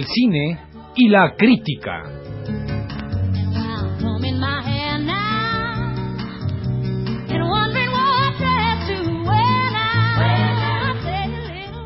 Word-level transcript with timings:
el 0.00 0.06
cine 0.06 0.58
y 0.96 1.08
la 1.08 1.34
crítica. 1.36 2.04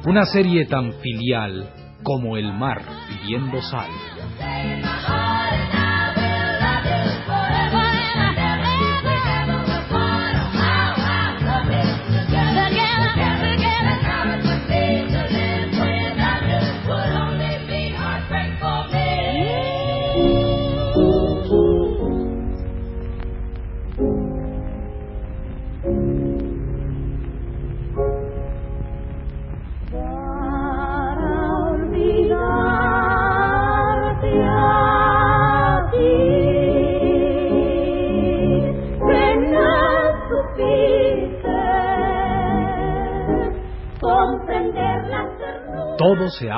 Una 0.07 0.27
serie 0.27 0.67
tan 0.67 0.93
filial 1.01 1.71
como 2.05 2.37
el 2.37 2.53
mar 2.53 2.83
pidiendo 3.09 3.61
sal. 3.63 3.91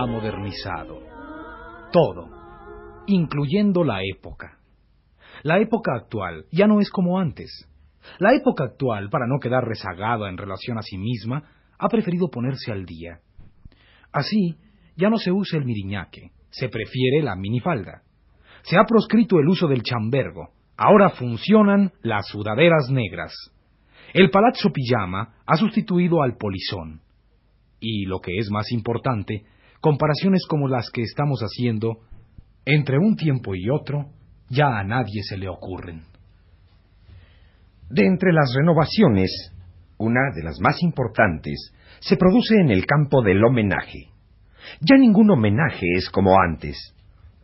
Modernizado. 0.06 1.00
Todo. 1.92 2.30
Incluyendo 3.06 3.84
la 3.84 4.00
época. 4.02 4.58
La 5.42 5.58
época 5.58 5.92
actual 5.94 6.46
ya 6.50 6.66
no 6.66 6.80
es 6.80 6.90
como 6.90 7.18
antes. 7.18 7.68
La 8.18 8.34
época 8.34 8.64
actual, 8.64 9.10
para 9.10 9.26
no 9.26 9.38
quedar 9.40 9.64
rezagada 9.64 10.28
en 10.28 10.38
relación 10.38 10.78
a 10.78 10.82
sí 10.82 10.96
misma, 10.96 11.42
ha 11.78 11.88
preferido 11.88 12.28
ponerse 12.28 12.72
al 12.72 12.84
día. 12.86 13.20
Así, 14.12 14.56
ya 14.96 15.10
no 15.10 15.18
se 15.18 15.32
usa 15.32 15.58
el 15.58 15.64
miriñaque, 15.64 16.30
se 16.50 16.68
prefiere 16.68 17.22
la 17.22 17.36
minifalda. 17.36 18.02
Se 18.62 18.78
ha 18.78 18.84
proscrito 18.84 19.38
el 19.38 19.48
uso 19.48 19.68
del 19.68 19.82
chambergo, 19.82 20.50
ahora 20.76 21.10
funcionan 21.10 21.92
las 22.02 22.26
sudaderas 22.28 22.88
negras. 22.90 23.32
El 24.14 24.30
palazzo 24.30 24.70
pijama 24.72 25.34
ha 25.44 25.56
sustituido 25.56 26.22
al 26.22 26.36
polizón 26.36 27.02
y, 27.80 28.06
lo 28.06 28.20
que 28.20 28.36
es 28.38 28.50
más 28.50 28.72
importante, 28.72 29.44
comparaciones 29.86 30.42
como 30.48 30.66
las 30.66 30.90
que 30.90 31.02
estamos 31.02 31.38
haciendo, 31.42 32.00
entre 32.64 32.98
un 32.98 33.14
tiempo 33.14 33.54
y 33.54 33.70
otro, 33.70 34.06
ya 34.48 34.80
a 34.80 34.82
nadie 34.82 35.22
se 35.22 35.36
le 35.36 35.48
ocurren. 35.48 36.02
De 37.88 38.04
entre 38.04 38.32
las 38.32 38.52
renovaciones, 38.52 39.30
una 39.96 40.32
de 40.34 40.42
las 40.42 40.58
más 40.60 40.82
importantes 40.82 41.72
se 42.00 42.16
produce 42.16 42.56
en 42.56 42.72
el 42.72 42.84
campo 42.84 43.22
del 43.22 43.44
homenaje. 43.44 44.08
Ya 44.80 44.96
ningún 44.96 45.30
homenaje 45.30 45.86
es 45.94 46.10
como 46.10 46.34
antes. 46.40 46.76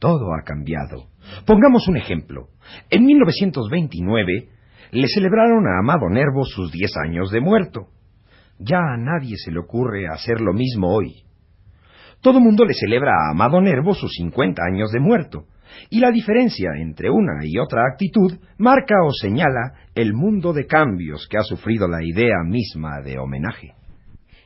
Todo 0.01 0.35
ha 0.35 0.43
cambiado. 0.43 1.11
Pongamos 1.47 1.87
un 1.87 1.97
ejemplo. 1.97 2.49
En 2.91 3.05
1929 3.05 4.49
le 4.91 5.07
celebraron 5.07 5.65
a 5.69 5.79
Amado 5.79 6.11
Nervo 6.11 6.45
sus 6.45 6.73
diez 6.73 6.91
años 7.07 7.31
de 7.31 7.41
muerto. 7.41 7.87
Ya 8.59 8.79
a 8.79 8.97
nadie 8.97 9.37
se 9.37 9.53
le 9.53 9.61
ocurre 9.61 10.09
hacer 10.09 10.41
lo 10.41 10.53
mismo 10.53 10.93
hoy. 10.93 11.23
Todo 12.23 12.39
mundo 12.39 12.65
le 12.65 12.73
celebra 12.73 13.11
a 13.11 13.33
Amado 13.33 13.61
Nervo 13.61 13.95
sus 13.95 14.13
cincuenta 14.13 14.63
años 14.65 14.93
de 14.93 15.01
muerto, 15.01 15.47
y 15.91 15.99
la 15.99 16.13
diferencia 16.13 16.71
entre 16.79 17.11
una 17.11 17.45
y 17.45 17.59
otra 17.59 17.83
actitud 17.91 18.39
marca 18.59 18.95
o 19.05 19.11
señala 19.13 19.75
el 19.97 20.15
mundo 20.15 20.53
de 20.53 20.67
cambios 20.67 21.27
que 21.29 21.37
ha 21.37 21.43
sufrido 21.43 21.89
la 21.89 22.05
idea 22.05 22.45
misma 22.47 23.01
de 23.01 23.19
homenaje. 23.19 23.75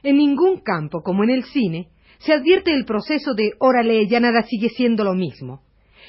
En 0.02 0.16
ningún 0.16 0.62
campo, 0.62 1.02
como 1.02 1.22
en 1.24 1.30
el 1.30 1.44
cine, 1.44 1.88
se 2.18 2.32
advierte 2.32 2.72
el 2.72 2.86
proceso 2.86 3.34
de 3.34 3.50
órale, 3.58 4.06
ya 4.08 4.20
nada 4.20 4.42
sigue 4.44 4.70
siendo 4.70 5.04
lo 5.04 5.12
mismo. 5.12 5.60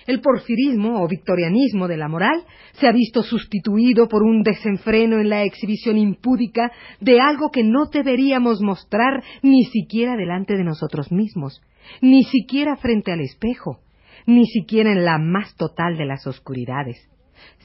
El 0.08 0.22
porfirismo 0.22 1.04
o 1.04 1.08
victorianismo 1.08 1.90
de 1.90 1.98
la 1.98 2.08
moral 2.08 2.44
se 2.80 2.88
ha 2.88 2.94
visto 2.94 3.24
sustituido 3.24 4.08
por 4.08 4.24
un 4.24 4.42
desenfreno 4.42 5.20
en 5.20 5.30
la 5.30 5.44
exhibición 5.44 5.98
impúdica 5.98 6.72
de 7.02 7.20
algo 7.20 7.52
que 7.52 7.64
no 7.64 7.88
deberíamos 7.92 8.62
mostrar 8.62 9.22
ni 9.44 9.66
siquiera 9.66 10.16
delante 10.16 10.56
de 10.56 10.64
nosotros 10.64 11.12
mismos, 11.12 11.62
ni 12.02 12.24
siquiera 12.24 12.78
frente 12.78 13.12
al 13.12 13.20
espejo, 13.20 13.82
ni 14.26 14.46
siquiera 14.46 14.94
en 14.94 15.04
la 15.04 15.18
más 15.18 15.54
total 15.56 15.98
de 15.98 16.06
las 16.06 16.26
oscuridades. 16.26 16.98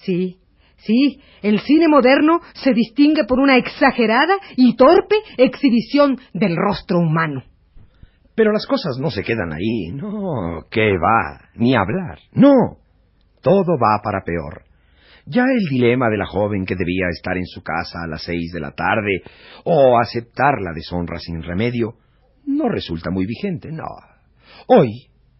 Sí, 0.04 0.38
sí, 0.78 1.20
el 1.42 1.60
cine 1.60 1.86
moderno 1.86 2.40
se 2.54 2.72
distingue 2.72 3.24
por 3.24 3.38
una 3.38 3.56
exagerada 3.56 4.34
y 4.56 4.74
torpe 4.74 5.14
exhibición 5.38 6.18
del 6.34 6.56
rostro 6.56 6.98
humano. 6.98 7.44
Pero 8.34 8.52
las 8.52 8.66
cosas 8.66 8.98
no 8.98 9.10
se 9.10 9.22
quedan 9.22 9.52
ahí. 9.52 9.92
No, 9.92 10.64
¿qué 10.70 10.92
va? 10.92 11.50
Ni 11.54 11.74
hablar. 11.74 12.18
No. 12.32 12.78
Todo 13.42 13.76
va 13.78 14.00
para 14.02 14.22
peor. 14.24 14.64
Ya 15.26 15.42
el 15.42 15.68
dilema 15.70 16.08
de 16.08 16.16
la 16.16 16.26
joven 16.26 16.64
que 16.64 16.74
debía 16.74 17.06
estar 17.10 17.36
en 17.36 17.46
su 17.46 17.62
casa 17.62 18.02
a 18.02 18.08
las 18.08 18.22
seis 18.24 18.52
de 18.52 18.60
la 18.60 18.72
tarde 18.72 19.22
o 19.64 19.98
aceptar 19.98 20.60
la 20.60 20.72
deshonra 20.72 21.18
sin 21.18 21.42
remedio 21.42 21.94
no 22.44 22.68
resulta 22.68 23.10
muy 23.10 23.26
vigente, 23.26 23.70
no. 23.70 23.84
Hoy, 24.66 24.88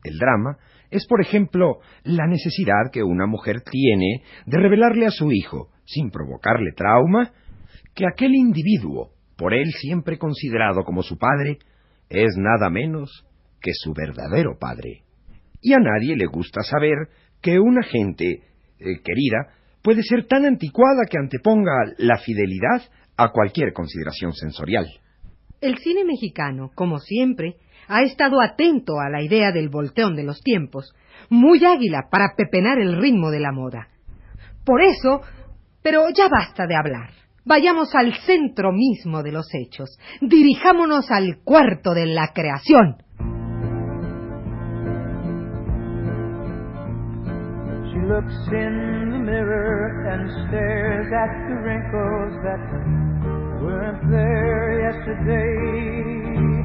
el 0.05 0.19
drama 0.19 0.57
es, 0.91 1.07
por 1.07 1.21
ejemplo, 1.21 1.79
la 2.05 2.27
necesidad 2.27 2.91
que 2.93 3.03
una 3.03 3.27
mujer 3.27 3.63
tiene 3.63 4.23
de 4.47 4.59
revelarle 4.59 5.07
a 5.07 5.11
su 5.11 5.33
hijo, 5.33 5.71
sin 5.85 6.11
provocarle 6.11 6.73
trauma, 6.77 7.33
que 7.95 8.07
aquel 8.07 8.35
individuo, 8.35 9.11
por 9.37 9.55
él 9.55 9.71
siempre 9.73 10.19
considerado 10.19 10.85
como 10.85 11.03
su 11.03 11.19
padre, 11.19 11.59
es 12.13 12.37
nada 12.37 12.69
menos 12.71 13.25
que 13.61 13.73
su 13.73 13.93
verdadero 13.95 14.59
padre. 14.59 15.03
Y 15.61 15.73
a 15.73 15.79
nadie 15.79 16.17
le 16.17 16.27
gusta 16.27 16.63
saber 16.63 17.09
que 17.41 17.59
una 17.59 17.83
gente 17.83 18.43
eh, 18.79 19.01
querida 19.03 19.55
puede 19.83 20.03
ser 20.03 20.27
tan 20.27 20.45
anticuada 20.45 21.05
que 21.11 21.19
anteponga 21.19 21.73
la 21.99 22.19
fidelidad 22.19 22.83
a 23.17 23.31
cualquier 23.31 23.73
consideración 23.73 24.33
sensorial. 24.33 24.87
El 25.61 25.79
cine 25.79 26.05
mexicano, 26.05 26.71
como 26.75 26.99
siempre, 26.99 27.57
ha 27.89 28.03
estado 28.03 28.41
atento 28.41 29.01
a 29.01 29.09
la 29.09 29.23
idea 29.23 29.53
del 29.53 29.69
volteón 29.69 30.15
de 30.17 30.25
los 30.25 30.41
tiempos, 30.43 30.95
muy 31.31 31.65
águila 31.65 32.09
para 32.11 32.35
pepenar 32.37 32.79
el 32.79 33.01
ritmo 33.01 33.31
de 33.31 33.41
la 33.41 33.53
moda. 33.53 33.89
Por 34.65 34.83
eso, 34.83 35.21
pero 35.83 36.05
ya 36.15 36.29
basta 36.29 36.67
de 36.67 36.77
hablar. 36.77 37.22
Vayamos 37.45 37.93
al 37.95 38.15
centro 38.25 38.71
mismo 38.73 39.23
de 39.23 39.33
los 39.33 39.53
hechos. 39.53 39.99
Dirijámonos 40.21 41.11
al 41.11 41.39
cuarto 41.43 41.93
de 41.93 42.07
la 42.07 42.33
creación. 42.33 42.99
She 47.91 47.99
looks 48.09 48.49
in 48.53 49.11
the 49.11 49.19
mirror 49.19 50.07
and 50.09 50.31
stares 50.49 51.13
at 51.13 51.49
the 51.49 51.57
wrinkles 51.63 52.33
that 52.45 52.63
weren't 53.61 54.11
there 54.11 54.93
yesterday. 54.93 56.63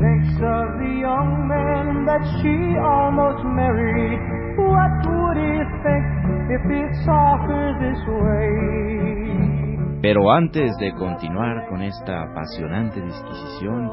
Thinks 0.00 0.34
of 0.40 0.80
the 0.80 0.94
young 1.00 1.46
man 1.46 2.04
that 2.06 2.24
she 2.40 2.56
almost 2.80 3.44
married. 3.44 4.18
What 4.56 5.06
would 5.06 5.36
he 5.36 5.60
think 5.84 6.06
if 6.50 6.62
he 6.72 7.04
saw 7.04 7.36
her 7.46 7.76
this 7.80 8.00
way? 8.08 9.43
Pero 10.04 10.30
antes 10.30 10.76
de 10.76 10.92
continuar 10.96 11.66
con 11.66 11.80
esta 11.80 12.24
apasionante 12.24 13.00
disquisición, 13.00 13.90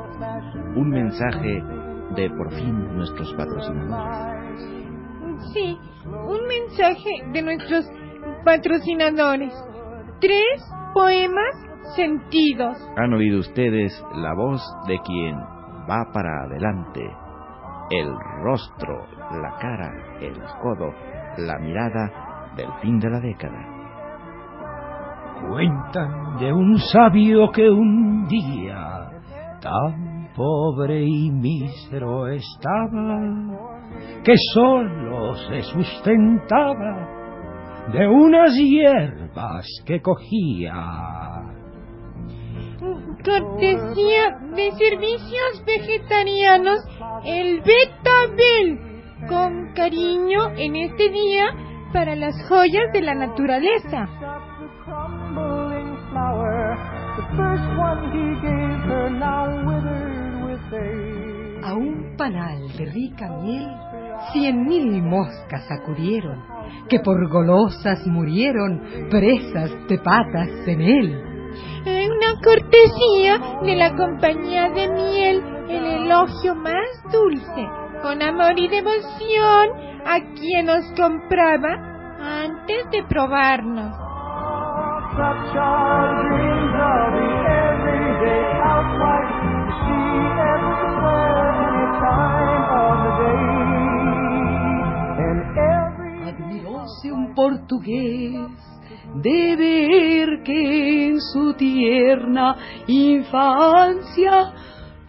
un 0.76 0.90
mensaje 0.90 1.64
de 2.18 2.30
por 2.32 2.52
fin 2.52 2.98
nuestros 2.98 3.34
patrocinadores. 3.36 4.62
Sí, 5.54 5.80
un 6.04 6.48
mensaje 6.50 7.12
de 7.32 7.42
nuestros 7.42 7.86
patrocinadores. 8.44 9.54
Tres 10.20 10.70
poemas 10.94 11.56
sentidos. 11.96 12.76
Han 12.98 13.14
oído 13.14 13.40
ustedes 13.40 13.94
la 14.14 14.34
voz 14.34 14.62
de 14.90 15.00
quien 15.06 15.38
va 15.90 16.12
para 16.12 16.44
adelante. 16.44 17.10
El 17.90 18.10
rostro, 18.44 19.08
la 19.42 19.56
cara, 19.62 19.94
el 20.20 20.36
codo, 20.62 20.94
la 21.38 21.58
mirada 21.60 22.52
del 22.58 22.68
fin 22.82 23.00
de 23.00 23.10
la 23.10 23.22
década. 23.22 23.71
Cuentan 25.50 26.38
de 26.40 26.54
un 26.54 26.78
sabio 26.78 27.52
que 27.52 27.70
un 27.70 28.28
día 28.28 29.10
tan 29.62 30.30
pobre 30.36 31.04
y 31.04 31.30
mísero 31.30 32.28
estaba 32.28 33.20
que 34.24 34.36
solo 34.54 35.36
se 35.36 35.62
sustentaba 35.64 37.22
de 37.92 38.08
unas 38.08 38.56
hierbas 38.56 39.66
que 39.86 40.02
cogía. 40.02 41.42
cortesía 43.24 44.40
de 44.56 44.72
servicios 44.72 45.64
vegetarianos, 45.66 46.80
el 47.24 47.62
Betabel, 47.62 48.80
con 49.28 49.74
cariño 49.74 50.50
en 50.58 50.76
este 50.76 51.10
día 51.10 51.54
para 51.92 52.16
las 52.16 52.36
joyas 52.48 52.92
de 52.94 53.02
la 53.02 53.16
naturaleza. 53.16 54.08
A 61.64 61.74
un 61.74 62.16
panal 62.18 62.78
de 62.78 62.86
rica 62.86 63.30
miel, 63.42 63.68
cien 64.34 64.66
mil 64.66 65.02
moscas 65.04 65.64
acudieron, 65.70 66.44
que 66.90 67.00
por 67.00 67.30
golosas 67.30 68.06
murieron, 68.08 68.82
presas 69.10 69.72
de 69.88 69.98
patas 70.00 70.50
en 70.68 70.82
él. 70.82 71.24
En 71.86 72.12
una 72.12 72.40
cortesía 72.44 73.40
de 73.64 73.76
la 73.76 73.96
compañía 73.96 74.70
de 74.70 74.88
miel, 74.88 75.44
el 75.70 75.86
elogio 75.86 76.56
más 76.56 76.88
dulce, 77.12 77.68
con 78.02 78.22
amor 78.22 78.58
y 78.58 78.68
devoción 78.68 79.70
a 80.06 80.20
quien 80.36 80.66
nos 80.66 80.86
compraba 80.94 81.92
antes 82.20 82.90
de 82.92 83.04
probarnos. 83.04 83.96
Admiróse 96.28 97.12
un 97.12 97.34
portugués 97.36 98.72
de 99.16 99.56
ver 99.56 100.44
que 100.44 101.10
en 101.10 101.20
su 101.20 101.54
tierna 101.54 102.56
infancia 102.88 104.54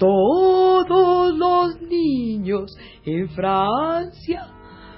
todos 0.02 1.32
los 1.37 1.81
niños 1.82 2.76
en 3.06 3.28
Francia 3.28 4.49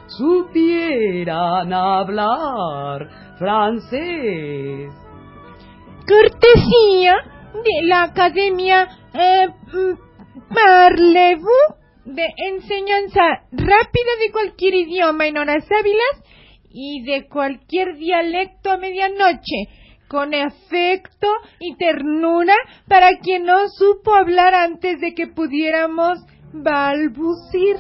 supieran 0.06 1.70
hablar 1.74 3.36
francés. 3.38 4.88
Cortesía 6.08 7.16
de 7.52 7.86
la 7.86 8.04
Academia 8.04 8.88
eh, 9.12 9.48
Parlez-vous 10.48 11.74
de 12.06 12.26
enseñanza 12.48 13.42
rápida 13.52 14.12
de 14.24 14.32
cualquier 14.32 14.74
idioma 14.74 15.26
en 15.26 15.36
horas 15.36 15.66
hábiles 15.70 16.22
y 16.70 17.02
de 17.04 17.28
cualquier 17.28 17.96
dialecto 17.96 18.70
a 18.70 18.78
medianoche, 18.78 19.68
con 20.08 20.34
efecto 20.34 21.28
y 21.58 21.76
ternura 21.76 22.54
para 22.88 23.08
quien 23.22 23.44
no 23.44 23.68
supo 23.68 24.14
hablar 24.14 24.54
antes 24.54 25.00
de 25.00 25.14
que 25.14 25.26
pudiéramos 25.26 26.18
balbucir. 26.52 27.76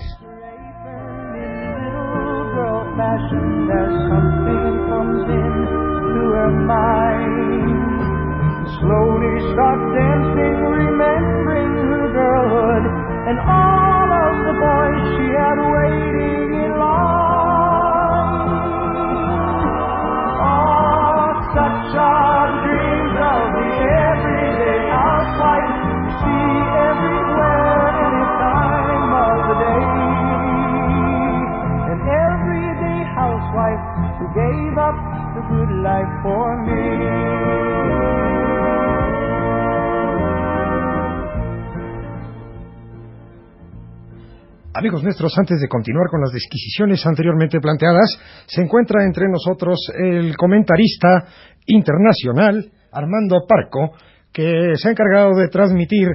Amigos 44.76 45.04
nuestros, 45.04 45.32
antes 45.38 45.60
de 45.60 45.68
continuar 45.68 46.08
con 46.10 46.20
las 46.20 46.32
disquisiciones 46.32 47.06
anteriormente 47.06 47.60
planteadas, 47.60 48.18
se 48.46 48.60
encuentra 48.60 49.04
entre 49.04 49.28
nosotros 49.28 49.78
el 49.96 50.36
comentarista 50.36 51.26
internacional 51.66 52.72
Armando 52.90 53.46
Parco, 53.48 53.92
que 54.32 54.72
se 54.74 54.88
ha 54.88 54.90
encargado 54.90 55.36
de 55.36 55.46
transmitir 55.46 56.08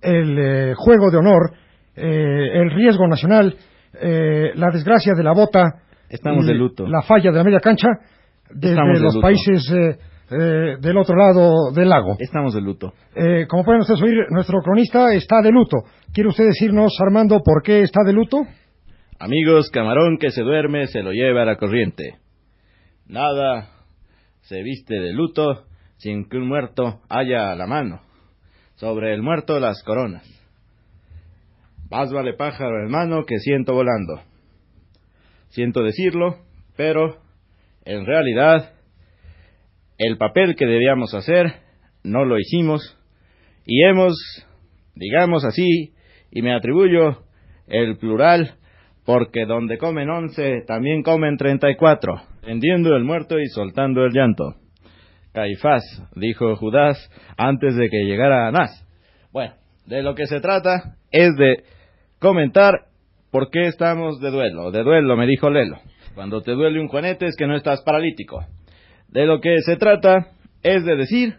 el 0.00 0.38
eh, 0.38 0.74
juego 0.76 1.10
de 1.10 1.16
honor, 1.16 1.54
eh, 1.96 2.60
el 2.62 2.70
riesgo 2.70 3.08
nacional, 3.08 3.56
eh, 4.00 4.52
la 4.54 4.70
desgracia 4.70 5.14
de 5.16 5.22
la 5.24 5.32
bota, 5.32 5.80
Estamos 6.08 6.46
de 6.46 6.54
luto. 6.54 6.86
la 6.86 7.02
falla 7.02 7.32
de 7.32 7.38
la 7.38 7.44
media 7.44 7.60
cancha 7.60 7.88
desde 8.48 8.74
Estamos 8.76 8.98
de 8.98 9.04
los 9.06 9.14
luto. 9.16 9.26
países 9.26 9.74
eh, 10.30 10.76
del 10.80 10.96
otro 10.96 11.16
lado 11.16 11.70
del 11.72 11.88
lago. 11.88 12.16
Estamos 12.18 12.54
de 12.54 12.60
luto. 12.60 12.92
Eh, 13.14 13.46
como 13.48 13.64
pueden 13.64 13.82
ustedes 13.82 14.02
oír, 14.02 14.16
nuestro 14.30 14.60
cronista 14.60 15.12
está 15.12 15.40
de 15.42 15.50
luto. 15.50 15.78
¿Quiere 16.12 16.30
usted 16.30 16.46
decirnos, 16.46 16.96
Armando, 17.00 17.40
por 17.44 17.62
qué 17.62 17.82
está 17.82 18.00
de 18.04 18.12
luto? 18.12 18.38
Amigos, 19.18 19.70
camarón 19.70 20.18
que 20.18 20.30
se 20.30 20.42
duerme 20.42 20.86
se 20.86 21.02
lo 21.02 21.12
lleva 21.12 21.42
a 21.42 21.46
la 21.46 21.56
corriente. 21.56 22.18
Nada 23.06 23.68
se 24.40 24.62
viste 24.62 24.94
de 24.94 25.12
luto 25.12 25.64
sin 25.96 26.28
que 26.28 26.36
un 26.36 26.48
muerto 26.48 27.00
haya 27.08 27.52
a 27.52 27.56
la 27.56 27.66
mano. 27.66 28.00
Sobre 28.76 29.14
el 29.14 29.22
muerto 29.22 29.60
las 29.60 29.82
coronas. 29.82 30.26
Más 31.90 32.12
vale 32.12 32.34
pájaro 32.34 32.82
en 32.82 32.90
mano 32.90 33.24
que 33.24 33.38
ciento 33.38 33.72
volando. 33.72 34.20
Siento 35.50 35.82
decirlo, 35.82 36.38
pero 36.76 37.18
en 37.84 38.04
realidad 38.04 38.72
el 39.98 40.16
papel 40.16 40.56
que 40.56 40.66
debíamos 40.66 41.14
hacer 41.14 41.54
no 42.02 42.24
lo 42.24 42.38
hicimos 42.38 42.98
y 43.66 43.84
hemos, 43.84 44.14
digamos 44.94 45.44
así, 45.44 45.94
y 46.30 46.42
me 46.42 46.54
atribuyo 46.54 47.22
el 47.66 47.96
plural, 47.96 48.54
porque 49.04 49.46
donde 49.46 49.78
comen 49.78 50.10
once, 50.10 50.62
también 50.66 51.02
comen 51.02 51.36
treinta 51.36 51.70
y 51.70 51.76
cuatro, 51.76 52.20
tendiendo 52.42 52.94
el 52.96 53.04
muerto 53.04 53.38
y 53.38 53.46
soltando 53.46 54.04
el 54.04 54.12
llanto. 54.12 54.56
Caifás, 55.32 55.82
dijo 56.14 56.56
Judas 56.56 57.10
antes 57.36 57.76
de 57.76 57.88
que 57.88 58.04
llegara 58.04 58.46
Anás. 58.48 58.86
Bueno, 59.32 59.54
de 59.86 60.02
lo 60.02 60.14
que 60.14 60.26
se 60.26 60.40
trata 60.40 60.96
es 61.10 61.34
de 61.36 61.64
comentar 62.18 62.86
por 63.30 63.50
qué 63.50 63.66
estamos 63.66 64.20
de 64.20 64.30
duelo. 64.30 64.70
De 64.70 64.82
duelo, 64.82 65.16
me 65.16 65.26
dijo 65.26 65.50
Lelo. 65.50 65.78
Cuando 66.14 66.40
te 66.42 66.52
duele 66.52 66.80
un 66.80 66.86
juanete 66.86 67.26
es 67.26 67.36
que 67.36 67.48
no 67.48 67.56
estás 67.56 67.82
paralítico. 67.82 68.46
De 69.14 69.26
lo 69.26 69.40
que 69.40 69.62
se 69.62 69.76
trata 69.76 70.26
es 70.64 70.84
de 70.84 70.96
decir 70.96 71.36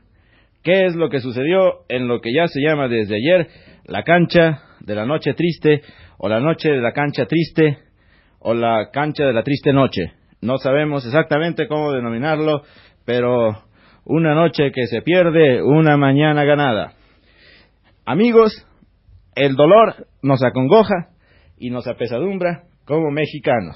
qué 0.63 0.86
es 0.86 0.96
lo 0.96 1.10
que 1.10 1.20
sucedió 1.20 1.82
en 1.89 2.08
lo 2.08 2.22
que 2.22 2.32
ya 2.34 2.48
se 2.48 2.62
llama 2.62 2.88
desde 2.88 3.17
ayer 3.17 3.50
la 3.86 4.03
cancha 4.03 4.62
de 4.79 4.96
la 4.96 5.05
noche 5.05 5.34
triste 5.34 5.82
o 6.17 6.29
la 6.29 6.39
noche 6.39 6.70
de 6.70 6.79
la 6.79 6.94
cancha 6.94 7.25
triste 7.25 7.79
o 8.39 8.53
la 8.53 8.91
cancha 8.94 9.25
de 9.25 9.34
la 9.34 9.44
triste 9.44 9.74
noche. 9.74 10.13
No 10.39 10.58
sabemos 10.58 11.05
exactamente 11.05 11.67
cómo 11.67 11.91
denominarlo, 11.91 12.62
pero 13.03 13.65
una 14.05 14.34
noche 14.34 14.72
que 14.72 14.88
se 14.88 15.01
pierde, 15.01 15.62
una 15.62 15.98
mañana 15.98 16.46
ganada. 16.46 16.94
Amigos, 18.05 18.65
el 19.36 19.55
dolor 19.55 20.08
nos 20.22 20.41
acongoja 20.46 21.10
y 21.58 21.72
nos 21.72 21.88
apesadumbra 21.88 22.63
como 22.86 23.12
mexicanos. 23.12 23.75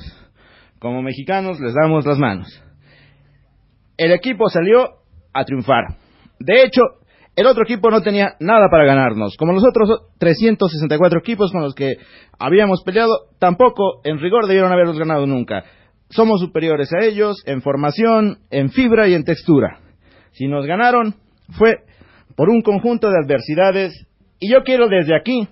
Como 0.79 1.01
mexicanos 1.01 1.59
les 1.59 1.73
damos 1.73 2.05
las 2.05 2.17
manos. 2.17 2.63
El 3.99 4.13
equipo 4.13 4.47
salió 4.47 4.91
a 5.33 5.43
triunfar. 5.43 5.97
De 6.39 6.63
hecho, 6.63 6.83
el 7.35 7.45
otro 7.45 7.63
equipo 7.63 7.91
no 7.91 8.01
tenía 8.01 8.35
nada 8.39 8.69
para 8.71 8.85
ganarnos. 8.85 9.35
Como 9.35 9.51
los 9.51 9.65
otros 9.67 10.03
364 10.17 11.19
equipos 11.19 11.51
con 11.51 11.61
los 11.61 11.75
que 11.75 11.97
habíamos 12.39 12.81
peleado, 12.83 13.11
tampoco 13.39 13.99
en 14.05 14.17
rigor 14.19 14.47
debieron 14.47 14.71
haberlos 14.71 14.97
ganado 14.97 15.27
nunca. 15.27 15.65
Somos 16.09 16.39
superiores 16.39 16.89
a 16.93 17.03
ellos 17.03 17.43
en 17.45 17.61
formación, 17.61 18.37
en 18.49 18.69
fibra 18.69 19.09
y 19.09 19.15
en 19.15 19.25
textura. 19.25 19.79
Si 20.31 20.47
nos 20.47 20.65
ganaron, 20.65 21.15
fue 21.57 21.79
por 22.37 22.47
un 22.47 22.61
conjunto 22.61 23.09
de 23.09 23.17
adversidades 23.21 24.07
y 24.39 24.49
yo 24.49 24.63
quiero 24.63 24.87
desde 24.87 25.13
aquí, 25.13 25.45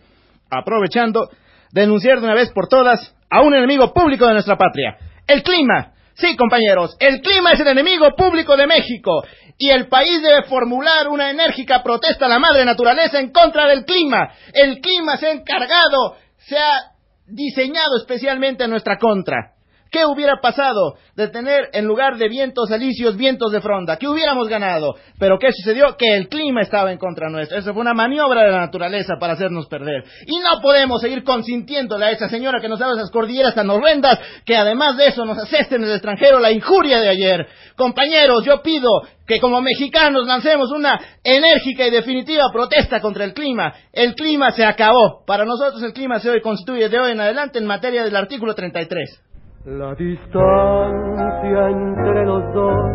aprovechando, 0.49 1.29
denunciar 1.73 2.21
de 2.21 2.27
una 2.27 2.35
vez 2.35 2.49
por 2.51 2.69
todas 2.69 3.13
a 3.29 3.41
un 3.41 3.53
enemigo 3.53 3.93
público 3.93 4.25
de 4.25 4.31
nuestra 4.31 4.55
patria, 4.55 4.95
el 5.27 5.43
clima. 5.43 5.96
Sí, 6.17 6.35
compañeros, 6.35 6.97
el 6.99 7.21
clima 7.21 7.51
es 7.51 7.59
el 7.59 7.67
enemigo 7.67 8.15
público 8.15 8.57
de 8.57 8.65
México 8.65 9.23
y 9.57 9.69
el 9.69 9.87
país 9.87 10.21
debe 10.23 10.43
formular 10.43 11.07
una 11.09 11.29
enérgica 11.29 11.83
protesta 11.83 12.25
a 12.25 12.29
la 12.29 12.39
madre 12.39 12.65
naturaleza 12.65 13.19
en 13.19 13.31
contra 13.31 13.67
del 13.67 13.85
clima. 13.85 14.31
El 14.51 14.79
clima 14.81 15.17
se 15.17 15.27
ha 15.27 15.31
encargado, 15.31 16.17
se 16.37 16.57
ha 16.57 16.91
diseñado 17.27 17.97
especialmente 17.97 18.63
en 18.63 18.71
nuestra 18.71 18.97
contra. 18.97 19.56
¿Qué 19.91 20.05
hubiera 20.05 20.39
pasado 20.41 20.95
de 21.15 21.27
tener 21.29 21.69
en 21.73 21.85
lugar 21.85 22.17
de 22.17 22.27
vientos 22.27 22.71
alisios 22.71 23.15
vientos 23.15 23.51
de 23.51 23.61
fronda? 23.61 23.97
¿Qué 23.97 24.07
hubiéramos 24.07 24.47
ganado? 24.47 24.95
Pero 25.19 25.37
¿qué 25.39 25.49
sucedió? 25.51 25.95
Que 25.97 26.15
el 26.15 26.27
clima 26.27 26.61
estaba 26.61 26.91
en 26.91 26.97
contra 26.97 27.29
nuestra. 27.29 27.59
Eso 27.59 27.73
fue 27.73 27.81
una 27.81 27.93
maniobra 27.93 28.43
de 28.43 28.51
la 28.51 28.59
naturaleza 28.59 29.15
para 29.19 29.33
hacernos 29.33 29.67
perder. 29.67 30.03
Y 30.25 30.39
no 30.39 30.61
podemos 30.61 31.01
seguir 31.01 31.23
consintiéndole 31.23 32.05
a 32.05 32.11
esa 32.11 32.29
señora 32.29 32.59
que 32.59 32.67
nos 32.67 32.79
da 32.79 32.91
esas 32.93 33.11
cordilleras 33.11 33.55
tan 33.55 33.69
horrendas 33.69 34.19
que 34.45 34.55
además 34.55 34.97
de 34.97 35.07
eso 35.07 35.25
nos 35.25 35.37
aseste 35.37 35.75
en 35.75 35.83
el 35.83 35.91
extranjero 35.91 36.39
la 36.39 36.51
injuria 36.51 36.99
de 36.99 37.09
ayer. 37.09 37.47
Compañeros, 37.75 38.43
yo 38.45 38.61
pido 38.61 38.89
que 39.25 39.39
como 39.39 39.61
mexicanos 39.61 40.25
lancemos 40.25 40.71
una 40.71 40.99
enérgica 41.23 41.85
y 41.85 41.91
definitiva 41.91 42.45
protesta 42.51 43.01
contra 43.01 43.25
el 43.25 43.33
clima. 43.33 43.73
El 43.91 44.15
clima 44.15 44.51
se 44.51 44.63
acabó. 44.63 45.23
Para 45.25 45.45
nosotros 45.45 45.83
el 45.83 45.93
clima 45.93 46.19
se 46.19 46.29
hoy 46.29 46.41
constituye 46.41 46.89
de 46.89 46.99
hoy 46.99 47.11
en 47.11 47.19
adelante 47.19 47.59
en 47.59 47.65
materia 47.65 48.03
del 48.03 48.15
artículo 48.15 48.55
33. 48.55 49.26
La 49.67 49.93
distancia 49.95 51.69
entre 51.69 52.25
los 52.25 52.53
dos 52.53 52.89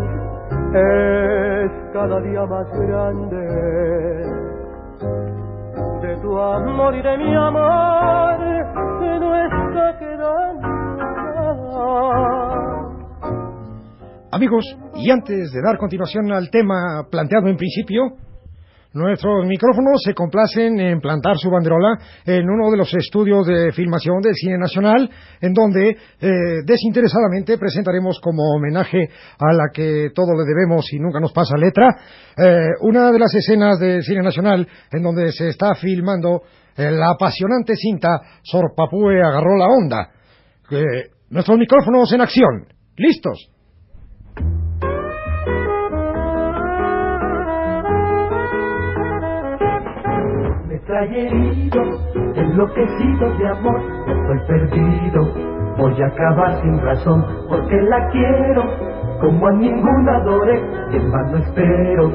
es 0.75 1.71
cada 1.93 2.19
día 2.23 2.47
más 2.47 2.67
grande. 2.73 3.37
De 6.00 6.17
tu 6.23 6.38
amor 6.38 6.95
y 6.97 7.02
de 7.02 7.19
mi 7.19 7.35
amor 7.35 8.38
se 9.00 9.19
no 9.21 9.37
está. 9.37 9.73
Amigos, 14.31 14.64
y 14.95 15.11
antes 15.11 15.52
de 15.52 15.61
dar 15.61 15.76
continuación 15.76 16.33
al 16.33 16.49
tema 16.49 17.07
planteado 17.11 17.49
en 17.49 17.59
principio, 17.59 18.17
nuestros 18.95 19.47
micrófonos 19.47 20.01
se 20.05 20.15
complacen 20.15 20.79
en 20.81 21.01
plantar 21.01 21.37
su 21.39 21.51
banderola 21.51 21.99
en 22.25 22.49
uno 22.49 22.71
de 22.71 22.77
los 22.77 22.93
estudios 22.95 23.47
de 23.47 23.73
filmación 23.73 24.21
del 24.21 24.35
Cine 24.35 24.59
Nacional, 24.59 25.09
en 25.41 25.53
donde 25.53 25.91
eh, 25.91 25.97
desinteresadamente 26.65 27.59
presentaremos 27.59 28.21
como 28.21 28.43
homenaje 28.55 29.09
a 29.39 29.53
la 29.53 29.71
que 29.73 30.11
todo 30.15 30.35
le 30.37 30.45
debemos 30.45 30.93
y 30.93 30.99
nunca 30.99 31.21
nos 31.21 31.33
pasa 31.33 31.57
letra, 31.57 31.89
eh, 32.37 32.69
una 32.81 33.11
de 33.11 33.19
las 33.19 33.35
escenas 33.35 33.79
del 33.79 34.03
Cine 34.03 34.23
Nacional 34.23 34.67
en 34.91 35.03
donde 35.03 35.33
se 35.33 35.49
está 35.49 35.75
filmando 35.75 36.43
eh, 36.77 36.91
la 36.91 37.11
apasionante 37.11 37.75
cinta 37.77 38.21
Sor 38.43 38.73
Papúe 38.75 39.21
agarró 39.23 39.57
la 39.57 39.67
onda. 39.67 40.11
Eh, 40.71 41.11
nuestros 41.31 41.59
micrófonos 41.59 42.13
en 42.13 42.21
acción. 42.21 42.67
¿Listos? 42.97 43.51
Herido, 51.01 51.83
enloquecido 52.37 53.39
de 53.39 53.49
amor, 53.49 53.81
estoy 54.07 54.47
perdido. 54.47 55.25
Voy 55.79 56.03
a 56.03 56.07
acabar 56.07 56.63
sin 56.63 56.79
razón, 56.81 57.25
porque 57.49 57.77
la 57.89 58.11
quiero, 58.11 58.63
como 59.19 59.47
a 59.47 59.53
ninguna 59.53 60.17
adoré, 60.19 60.59
en 60.93 61.11
vano 61.11 61.39
espero 61.39 62.11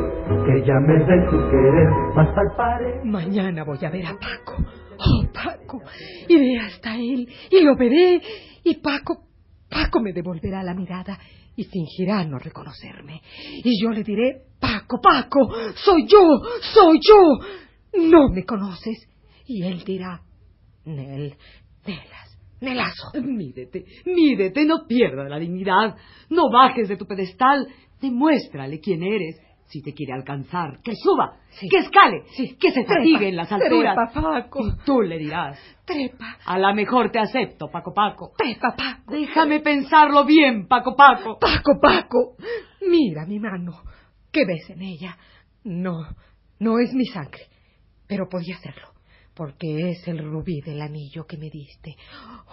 que 0.45 0.61
ella 0.61 0.75
me 0.85 0.93
dé 0.93 1.29
su 1.29 1.37
querer, 1.49 1.89
más 2.15 2.27
al 2.37 2.55
parecer. 2.55 3.03
Mañana 3.03 3.63
voy 3.63 3.79
a 3.83 3.89
ver 3.89 4.05
a 4.05 4.13
Paco. 4.13 4.63
Oh, 4.99 5.25
Paco. 5.33 5.81
Iré 6.27 6.59
hasta 6.59 6.95
él 6.95 7.27
y 7.49 7.63
lo 7.63 7.75
veré. 7.75 8.21
Y 8.63 8.75
Paco, 8.75 9.23
Paco 9.69 9.99
me 10.01 10.13
devolverá 10.13 10.61
la 10.61 10.75
mirada 10.75 11.17
y 11.55 11.63
fingirá 11.63 12.23
no 12.25 12.37
reconocerme. 12.37 13.21
Y 13.63 13.81
yo 13.81 13.89
le 13.89 14.03
diré, 14.03 14.43
Paco, 14.59 15.01
Paco, 15.01 15.49
soy 15.75 16.05
yo, 16.07 16.19
soy 16.61 16.99
yo. 17.01 17.66
No 17.93 18.29
me 18.29 18.43
conoces. 18.45 19.07
Y 19.45 19.63
él 19.63 19.83
dirá, 19.85 20.21
Nel, 20.85 21.35
Nelas, 21.85 22.37
Nelazo. 22.61 23.11
Mídete, 23.23 23.85
mídete, 24.05 24.65
no 24.65 24.85
pierdas 24.87 25.29
la 25.29 25.39
dignidad. 25.39 25.95
No 26.29 26.49
bajes 26.51 26.87
de 26.89 26.97
tu 26.97 27.05
pedestal. 27.05 27.67
Demuéstrale 28.01 28.79
quién 28.79 29.03
eres. 29.03 29.41
Si 29.65 29.81
te 29.81 29.93
quiere 29.93 30.13
alcanzar, 30.13 30.79
que 30.81 30.93
suba, 30.95 31.39
Sí. 31.49 31.67
que 31.67 31.79
escale, 31.79 32.23
Sí. 32.37 32.55
que 32.57 32.71
se 32.71 32.85
fatigue 32.85 33.27
en 33.27 33.35
las 33.35 33.51
alturas. 33.51 33.95
trepa, 34.13 34.21
Paco. 34.21 34.65
Y 34.65 34.71
tú 34.85 35.01
le 35.01 35.17
dirás, 35.17 35.59
Trepa, 35.85 36.37
a 36.45 36.57
la 36.57 36.73
mejor 36.73 37.11
te 37.11 37.19
acepto, 37.19 37.67
Paco 37.69 37.93
Paco. 37.93 38.31
trepa, 38.37 38.75
Paco. 38.77 39.11
Déjame 39.11 39.59
pensarlo 39.59 40.23
bien, 40.23 40.67
Paco 40.69 40.95
Paco. 40.95 41.37
Paco, 41.37 41.79
Paco. 41.81 42.35
Mira 42.89 43.25
mi 43.25 43.39
mano. 43.39 43.73
¿Qué 44.31 44.45
ves 44.45 44.69
en 44.69 44.81
ella? 44.83 45.17
No, 45.65 45.97
no 46.59 46.79
es 46.79 46.93
mi 46.93 47.05
sangre. 47.05 47.41
Pero 48.07 48.27
podía 48.29 48.57
serlo. 48.57 48.87
Porque 49.35 49.91
es 49.91 50.07
el 50.07 50.17
rubí 50.17 50.61
del 50.61 50.81
anillo 50.81 51.27
que 51.27 51.37
me 51.37 51.51
diste. 51.51 51.95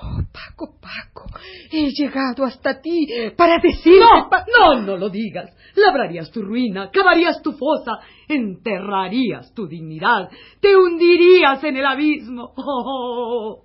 Oh, 0.02 0.20
Paco, 0.30 0.76
Paco. 0.78 1.30
He 1.72 1.88
llegado 1.90 2.44
hasta 2.44 2.82
ti 2.82 3.08
para 3.38 3.58
decirte... 3.58 4.00
No, 4.00 4.28
no, 4.74 4.82
no 4.82 4.96
lo 4.98 5.08
digas. 5.08 5.50
Labrarías 5.76 6.30
tu 6.30 6.42
ruina, 6.42 6.90
cavarías 6.90 7.40
tu 7.40 7.52
fosa, 7.52 8.00
enterrarías 8.28 9.54
tu 9.54 9.66
dignidad, 9.66 10.28
te 10.60 10.76
hundirías 10.76 11.64
en 11.64 11.78
el 11.78 11.86
abismo. 11.86 12.52
Oh, 12.54 13.64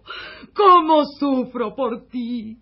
cómo 0.55 1.03
sufro 1.19 1.75
por 1.75 2.07
ti. 2.07 2.57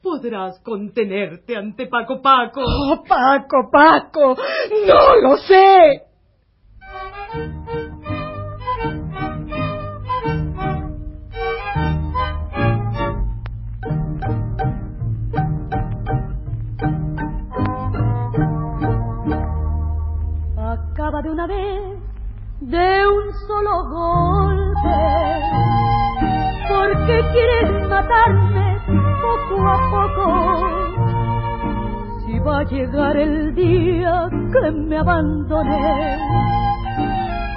Podrás 0.00 0.60
contenerte 0.60 1.56
ante 1.56 1.88
Paco 1.88 2.22
Paco. 2.22 2.62
Oh, 2.64 3.02
Paco, 3.02 3.68
Paco. 3.68 4.36
No 4.86 5.16
lo 5.22 5.36
sé. 5.38 6.07
De 22.68 23.06
un 23.06 23.32
solo 23.46 23.84
golpe. 23.88 25.00
¿Por 26.68 27.06
qué 27.06 27.18
quieres 27.32 27.88
matarme 27.88 28.78
poco 29.22 29.54
a 29.66 29.76
poco? 29.90 30.26
Si 32.26 32.38
va 32.40 32.58
a 32.58 32.64
llegar 32.64 33.16
el 33.16 33.54
día 33.54 34.28
que 34.52 34.70
me 34.70 34.98
abandoné, 34.98 36.18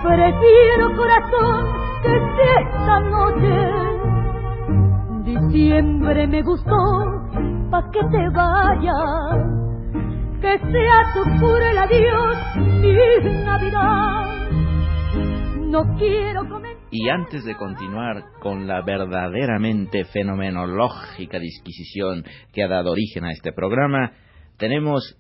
prefiero 0.01 0.96
corazón 0.96 1.65
que 2.03 2.13
sea 2.36 2.60
esta 2.62 3.00
noche. 3.01 3.58
Diciembre 5.25 6.25
me 6.27 6.41
gustó, 6.41 7.22
pa' 7.70 7.91
que 7.91 8.00
te 8.12 8.30
vayas 8.30 9.62
que 10.41 10.58
sea 10.58 11.13
tu 11.13 11.24
puro 11.39 11.65
el 11.72 11.77
adiós 11.77 12.38
mi 12.56 13.44
Navidad. 13.46 14.21
No 15.72 15.96
quiero. 15.98 16.42
Y 16.92 17.08
antes 17.08 17.46
de 17.46 17.56
continuar 17.56 18.25
con 18.42 18.68
la 18.68 18.82
verdaderamente 18.82 20.04
fenomenológica 20.04 21.40
disquisición 21.40 22.25
que 22.51 22.62
ha 22.62 22.68
dado 22.68 22.92
origen 22.92 23.24
a 23.24 23.32
este 23.32 23.54
programa, 23.54 24.12
tenemos 24.58 25.18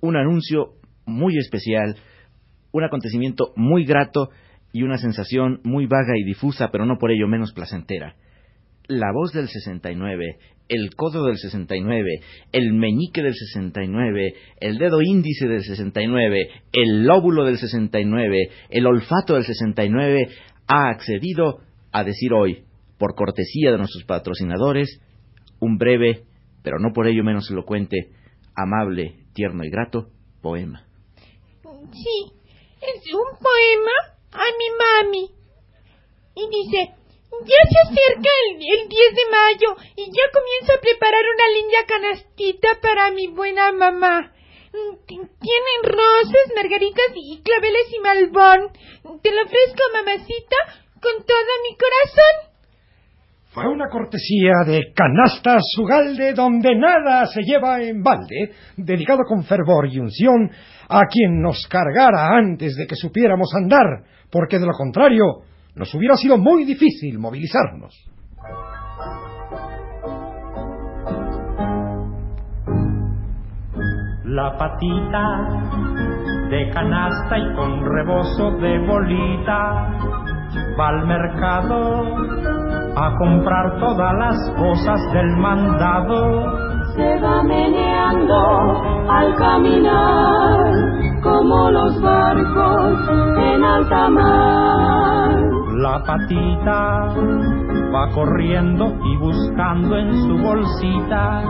un 0.00 0.16
anuncio 0.16 0.76
muy 1.04 1.36
especial, 1.36 1.96
un 2.72 2.84
acontecimiento 2.84 3.52
muy 3.54 3.84
grato 3.84 4.30
y 4.72 4.82
una 4.82 4.96
sensación 4.96 5.60
muy 5.62 5.84
vaga 5.84 6.16
y 6.16 6.24
difusa, 6.24 6.70
pero 6.72 6.86
no 6.86 6.96
por 6.96 7.10
ello 7.10 7.28
menos 7.28 7.52
placentera. 7.52 8.16
La 8.88 9.12
voz 9.12 9.32
del 9.32 9.48
69, 9.48 10.38
el 10.68 10.94
codo 10.94 11.26
del 11.26 11.36
69, 11.36 12.20
el 12.52 12.72
meñique 12.72 13.22
del 13.22 13.34
69, 13.34 14.34
el 14.60 14.78
dedo 14.78 15.00
índice 15.02 15.46
del 15.46 15.62
69, 15.62 16.48
el 16.72 17.04
lóbulo 17.04 17.44
del 17.44 17.58
69, 17.58 18.48
el 18.70 18.86
olfato 18.86 19.34
del 19.34 19.44
69, 19.44 20.28
ha 20.66 20.88
accedido 20.88 21.60
a 21.92 22.04
decir 22.04 22.32
hoy, 22.32 22.64
por 22.98 23.14
cortesía 23.14 23.70
de 23.72 23.78
nuestros 23.78 24.04
patrocinadores, 24.04 25.00
un 25.60 25.76
breve, 25.76 26.24
pero 26.62 26.78
no 26.78 26.92
por 26.92 27.06
ello 27.06 27.22
menos 27.24 27.50
elocuente, 27.50 28.10
amable, 28.54 29.16
tierno 29.34 29.64
y 29.64 29.70
grato 29.70 30.08
poema. 30.40 30.86
Sí, 31.92 32.32
es 32.80 33.14
un 33.14 33.38
poema 33.38 33.92
a 34.32 34.44
mi 34.58 35.10
mami. 35.10 35.30
Y 36.34 36.48
dice, 36.48 36.94
ya 37.40 37.62
se 37.68 37.78
acerca 37.88 38.30
el, 38.48 38.56
el 38.60 38.88
10 38.88 39.14
de 39.16 39.26
mayo 39.30 39.68
y 39.96 40.04
ya 40.06 40.24
comienzo 40.32 40.72
a 40.76 40.80
preparar 40.80 41.24
una 41.24 41.46
linda 41.56 41.80
canastita 41.88 42.68
para 42.80 43.10
mi 43.10 43.28
buena 43.28 43.72
mamá. 43.72 44.32
Mm, 44.72 44.96
Tienen 45.06 45.80
rosas, 45.82 46.44
margaritas 46.54 47.10
y 47.14 47.42
claveles 47.42 47.88
y 47.92 48.00
malbón. 48.00 48.72
Te 49.22 49.30
lo 49.32 49.42
ofrezco, 49.42 49.82
mamacita, 49.92 50.56
con 51.00 51.24
todo 51.26 51.50
mi 51.68 51.76
corazón. 51.76 52.52
Fue 53.52 53.68
una 53.68 53.90
cortesía 53.90 54.64
de 54.64 54.94
Canastas 54.94 55.62
Ugalde 55.78 56.32
donde 56.32 56.74
nada 56.74 57.26
se 57.26 57.42
lleva 57.42 57.82
en 57.82 58.02
balde, 58.02 58.52
dedicado 58.78 59.24
con 59.28 59.44
fervor 59.44 59.88
y 59.92 59.98
unción 59.98 60.50
a 60.88 61.00
quien 61.10 61.42
nos 61.42 61.66
cargara 61.68 62.34
antes 62.34 62.74
de 62.76 62.86
que 62.86 62.96
supiéramos 62.96 63.52
andar, 63.54 64.04
porque 64.30 64.58
de 64.58 64.64
lo 64.64 64.72
contrario 64.72 65.44
nos 65.74 65.94
hubiera 65.94 66.16
sido 66.16 66.38
muy 66.38 66.64
difícil 66.64 67.18
movilizarnos. 67.18 67.94
La 74.24 74.56
patita 74.56 75.48
de 76.48 76.70
canasta 76.70 77.38
y 77.38 77.54
con 77.54 77.84
rebozo 77.84 78.50
de 78.58 78.78
bolita 78.86 79.90
va 80.78 80.88
al 80.88 81.06
mercado 81.06 82.02
a 82.96 83.16
comprar 83.18 83.78
todas 83.78 84.14
las 84.14 84.50
cosas 84.56 85.00
del 85.12 85.36
mandado. 85.36 86.94
Se 86.94 87.20
va 87.20 87.42
meneando 87.42 89.10
al 89.10 89.34
caminar 89.36 91.20
como 91.22 91.70
los 91.70 92.00
barcos 92.02 93.08
en 93.38 93.64
alta 93.64 94.08
mar. 94.08 94.91
La 95.82 96.00
patita 96.06 97.08
va 97.92 98.08
corriendo 98.14 98.96
y 99.04 99.16
buscando 99.16 99.98
en 99.98 100.12
su 100.14 100.38
bolsita 100.38 101.42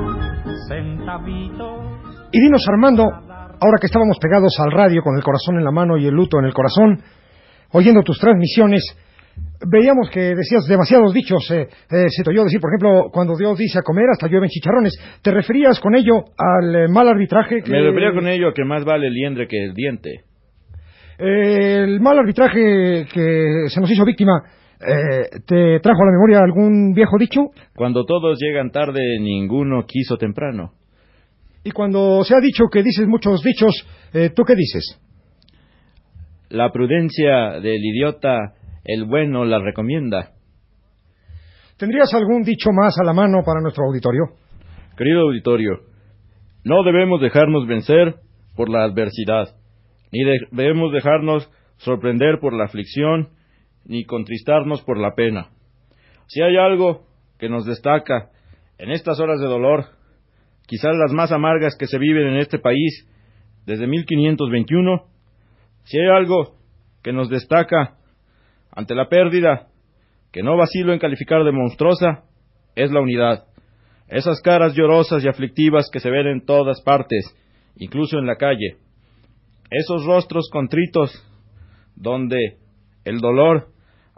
centavitos. 0.69 2.01
Y 2.33 2.41
dinos, 2.41 2.65
Armando, 2.67 3.03
ahora 3.03 3.77
que 3.79 3.89
estábamos 3.89 4.17
pegados 4.19 4.59
al 4.59 4.73
radio 4.73 5.03
con 5.03 5.17
el 5.17 5.23
corazón 5.23 5.59
en 5.59 5.65
la 5.65 5.71
mano 5.71 5.99
y 5.99 6.07
el 6.07 6.15
luto 6.15 6.39
en 6.39 6.47
el 6.47 6.55
corazón, 6.55 7.03
oyendo 7.73 8.03
tus 8.03 8.19
transmisiones, 8.19 8.97
veíamos 9.71 10.09
que 10.09 10.35
decías 10.35 10.65
demasiados 10.67 11.13
dichos. 11.13 11.51
Eh, 11.51 11.69
eh, 11.91 12.09
se 12.09 12.23
te 12.23 12.31
oyó 12.31 12.45
decir, 12.45 12.59
por 12.59 12.71
ejemplo, 12.71 13.11
cuando 13.13 13.37
Dios 13.37 13.59
dice 13.59 13.81
a 13.81 13.83
comer, 13.83 14.07
hasta 14.13 14.29
llueven 14.29 14.49
chicharrones. 14.49 14.95
¿Te 15.21 15.31
referías 15.31 15.79
con 15.79 15.95
ello 15.95 16.25
al 16.39 16.75
eh, 16.75 16.89
mal 16.89 17.07
arbitraje 17.07 17.61
que... 17.63 17.71
Me 17.71 17.83
refería 17.83 18.15
con 18.15 18.27
ello 18.27 18.49
a 18.49 18.55
que 18.55 18.65
más 18.65 18.83
vale 18.83 19.09
el 19.09 19.13
liendre 19.13 19.47
que 19.47 19.63
el 19.63 19.75
diente. 19.75 20.32
Eh, 21.19 21.85
el 21.85 22.01
mal 22.01 22.19
arbitraje 22.19 23.07
que 23.13 23.65
se 23.69 23.81
nos 23.81 23.91
hizo 23.91 24.05
víctima, 24.05 24.43
eh, 24.81 25.41
¿te 25.47 25.81
trajo 25.81 26.03
a 26.03 26.07
la 26.07 26.13
memoria 26.13 26.41
algún 26.41 26.93
viejo 26.93 27.17
dicho? 27.19 27.51
Cuando 27.77 28.05
todos 28.05 28.39
llegan 28.41 28.71
tarde, 28.71 29.01
ninguno 29.21 29.85
quiso 29.87 30.17
temprano. 30.17 30.73
Y 31.65 31.71
cuando 31.71 32.25
se 32.25 32.35
ha 32.35 32.41
dicho 32.41 32.65
que 32.73 32.83
dices 32.83 33.07
muchos 33.07 33.43
dichos, 33.43 33.87
eh, 34.13 34.31
¿tú 34.35 34.43
qué 34.43 34.55
dices? 34.57 34.99
La 36.49 36.71
prudencia 36.73 37.61
del 37.61 37.85
idiota, 37.85 38.55
el 38.85 39.05
bueno 39.05 39.45
la 39.45 39.61
recomienda. 39.61 40.33
¿Tendrías 41.79 42.13
algún 42.15 42.43
dicho 42.43 42.71
más 42.73 42.99
a 43.01 43.05
la 43.05 43.13
mano 43.13 43.43
para 43.45 43.61
nuestro 43.61 43.85
auditorio? 43.85 44.23
Querido 44.97 45.23
auditorio, 45.23 45.81
no 46.65 46.83
debemos 46.85 47.21
dejarnos 47.21 47.67
vencer 47.67 48.17
por 48.57 48.69
la 48.69 48.85
adversidad, 48.85 49.55
ni 50.13 50.25
de- 50.25 50.47
debemos 50.51 50.93
dejarnos 50.93 51.51
sorprender 51.79 52.39
por 52.41 52.53
la 52.53 52.65
aflicción, 52.65 53.31
ni 53.85 54.05
contristarnos 54.05 54.83
por 54.83 54.99
la 54.99 55.15
pena. 55.15 55.49
Si 56.29 56.41
hay 56.43 56.57
algo 56.57 57.07
que 57.39 57.49
nos 57.49 57.65
destaca 57.67 58.31
en 58.79 58.91
estas 58.91 59.19
horas 59.21 59.41
de 59.41 59.47
dolor, 59.47 59.87
quizás 60.67 60.95
las 60.97 61.13
más 61.13 61.33
amargas 61.33 61.77
que 61.77 61.87
se 61.87 61.99
viven 61.99 62.27
en 62.29 62.37
este 62.37 62.59
país 62.59 63.09
desde 63.67 63.87
1521, 63.87 65.05
si 65.85 65.99
hay 65.99 66.09
algo 66.09 66.57
que 67.03 67.13
nos 67.13 67.29
destaca 67.29 67.97
ante 68.71 68.95
la 68.95 69.09
pérdida, 69.09 69.69
que 70.33 70.43
no 70.43 70.57
vacilo 70.57 70.93
en 70.93 70.99
calificar 70.99 71.45
de 71.45 71.53
monstruosa, 71.53 72.25
es 72.75 72.91
la 72.91 73.01
unidad. 73.01 73.45
Esas 74.09 74.41
caras 74.41 74.75
llorosas 74.75 75.25
y 75.25 75.29
aflictivas 75.29 75.91
que 75.93 76.01
se 76.01 76.11
ven 76.11 76.27
en 76.27 76.45
todas 76.45 76.81
partes, 76.83 77.37
incluso 77.77 78.19
en 78.19 78.27
la 78.27 78.37
calle. 78.37 78.77
Esos 79.73 80.05
rostros 80.05 80.51
contritos 80.53 81.11
donde 81.97 82.59
el 83.07 83.21
dolor 83.21 83.69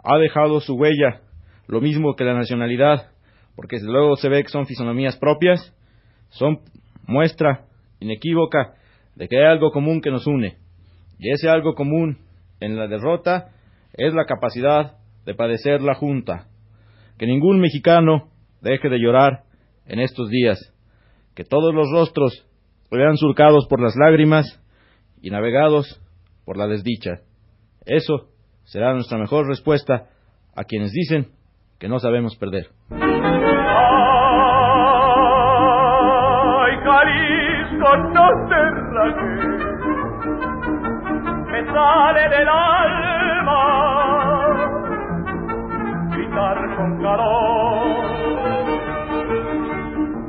ha 0.03 0.17
dejado 0.17 0.59
su 0.59 0.75
huella, 0.75 1.21
lo 1.67 1.79
mismo 1.79 2.13
que 2.17 2.25
la 2.25 2.33
nacionalidad, 2.33 3.11
porque 3.55 3.77
luego 3.81 4.17
se 4.17 4.27
ve 4.27 4.43
que 4.43 4.49
son 4.49 4.65
fisonomías 4.65 5.15
propias, 5.15 5.73
son 6.27 6.59
muestra 7.07 7.67
inequívoca 8.01 8.73
de 9.15 9.29
que 9.29 9.37
hay 9.37 9.45
algo 9.45 9.71
común 9.71 10.01
que 10.01 10.11
nos 10.11 10.27
une. 10.27 10.57
Y 11.19 11.31
ese 11.31 11.47
algo 11.47 11.73
común 11.73 12.17
en 12.59 12.75
la 12.75 12.89
derrota 12.89 13.53
es 13.93 14.13
la 14.13 14.25
capacidad 14.25 14.97
de 15.25 15.35
padecer 15.35 15.81
la 15.81 15.95
junta. 15.95 16.49
Que 17.17 17.27
ningún 17.27 17.61
mexicano 17.61 18.27
deje 18.59 18.89
de 18.89 18.99
llorar 18.99 19.43
en 19.85 20.01
estos 20.01 20.29
días. 20.29 20.59
Que 21.33 21.45
todos 21.45 21.73
los 21.73 21.89
rostros 21.93 22.45
vean 22.91 23.15
surcados 23.15 23.67
por 23.69 23.81
las 23.81 23.95
lágrimas 23.95 24.61
y 25.25 25.31
navegados 25.31 25.99
por 26.45 26.55
la 26.55 26.67
desdicha. 26.67 27.21
Eso 27.83 28.29
será 28.63 28.93
nuestra 28.93 29.17
mejor 29.17 29.47
respuesta 29.47 30.05
a 30.55 30.65
quienes 30.65 30.91
dicen 30.91 31.31
que 31.79 31.87
no 31.89 31.97
sabemos 31.97 32.37
perder. 32.37 32.67
Ay, 32.91 33.01
Jalisco, 36.83 37.97
no 38.13 38.29
te 38.49 38.55
me 41.51 41.65
sale 41.73 42.29
del 42.29 42.47
alma 42.47 43.61
gritar 46.11 46.57
con 46.75 47.01
calor, 47.01 47.87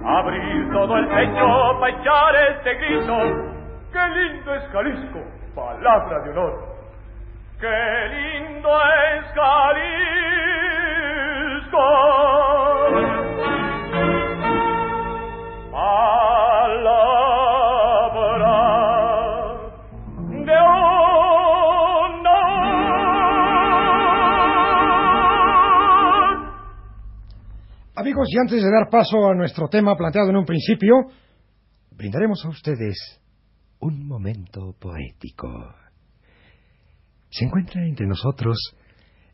abrir 0.07 0.71
todo 0.73 0.97
el 0.97 1.07
pecho 1.09 1.81
para 1.81 2.01
echar 2.01 2.35
este 2.57 2.75
grito. 2.77 3.56
Lindo 4.47 4.65
es 4.65 4.71
Jalisco, 4.71 5.19
palabra 5.57 6.23
de 6.23 6.31
honor. 6.31 6.55
Qué 7.59 7.67
lindo 8.15 8.71
es 8.79 9.25
Jalisco. 9.35 9.97
Palabra 15.73 16.95
de 20.31 20.57
honor. 20.57 22.37
Amigos, 27.97 28.29
y 28.31 28.39
antes 28.39 28.63
de 28.63 28.71
dar 28.71 28.89
paso 28.89 29.29
a 29.29 29.35
nuestro 29.35 29.67
tema 29.67 29.97
planteado 29.97 30.31
en 30.31 30.37
un 30.37 30.45
principio, 30.45 30.95
brindaremos 31.91 32.45
a 32.45 32.49
ustedes 32.51 33.26
un 33.81 34.07
momento 34.07 34.75
poético. 34.81 35.49
Se 37.31 37.45
encuentra 37.45 37.85
entre 37.87 38.07
nosotros 38.07 38.57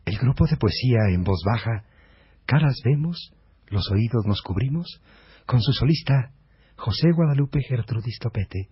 el 0.04 0.18
grupo 0.18 0.46
de 0.46 0.56
poesía 0.56 0.98
en 1.14 1.22
voz 1.24 1.40
baja, 1.46 1.84
Caras 2.46 2.80
vemos, 2.84 3.32
los 3.68 3.88
oídos 3.92 4.24
nos 4.26 4.42
cubrimos, 4.42 5.00
con 5.46 5.60
su 5.60 5.72
solista 5.72 6.32
José 6.76 7.12
Guadalupe 7.14 7.60
Gertrudis 7.62 8.18
Topete, 8.18 8.68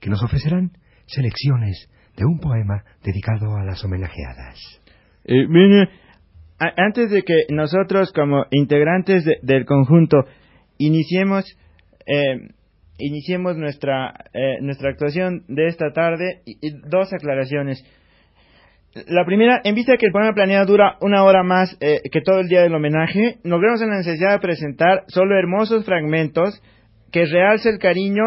que 0.00 0.10
nos 0.10 0.22
ofrecerán 0.22 0.72
selecciones 1.06 1.88
de 2.16 2.26
un 2.26 2.38
poema 2.38 2.84
dedicado 3.02 3.56
a 3.56 3.64
las 3.64 3.82
homenajeadas. 3.84 4.58
Eh, 5.24 5.46
mire, 5.48 5.88
antes 6.58 7.10
de 7.10 7.22
que 7.22 7.46
nosotros 7.48 8.12
como 8.12 8.44
integrantes 8.50 9.24
de- 9.24 9.38
del 9.42 9.64
conjunto 9.64 10.18
iniciemos 10.78 11.44
eh, 12.06 12.50
iniciemos 12.98 13.56
nuestra 13.56 14.12
eh, 14.32 14.58
nuestra 14.60 14.90
actuación 14.90 15.44
de 15.48 15.66
esta 15.66 15.92
tarde 15.92 16.40
y- 16.46 16.58
dos 16.88 17.12
aclaraciones. 17.12 17.84
La 19.08 19.24
primera, 19.24 19.60
en 19.64 19.74
vista 19.74 19.92
de 19.92 19.98
que 19.98 20.06
el 20.06 20.12
poema 20.12 20.34
planeado 20.34 20.66
dura 20.66 20.96
una 21.00 21.24
hora 21.24 21.42
más 21.42 21.76
eh, 21.80 22.00
que 22.12 22.20
todo 22.20 22.40
el 22.40 22.48
día 22.48 22.60
del 22.60 22.74
homenaje, 22.74 23.38
nos 23.42 23.58
vemos 23.60 23.80
en 23.80 23.88
la 23.88 23.96
necesidad 23.96 24.32
de 24.32 24.38
presentar 24.40 25.04
solo 25.08 25.34
hermosos 25.38 25.86
fragmentos 25.86 26.62
que 27.10 27.24
realce 27.24 27.70
el 27.70 27.78
cariño 27.78 28.22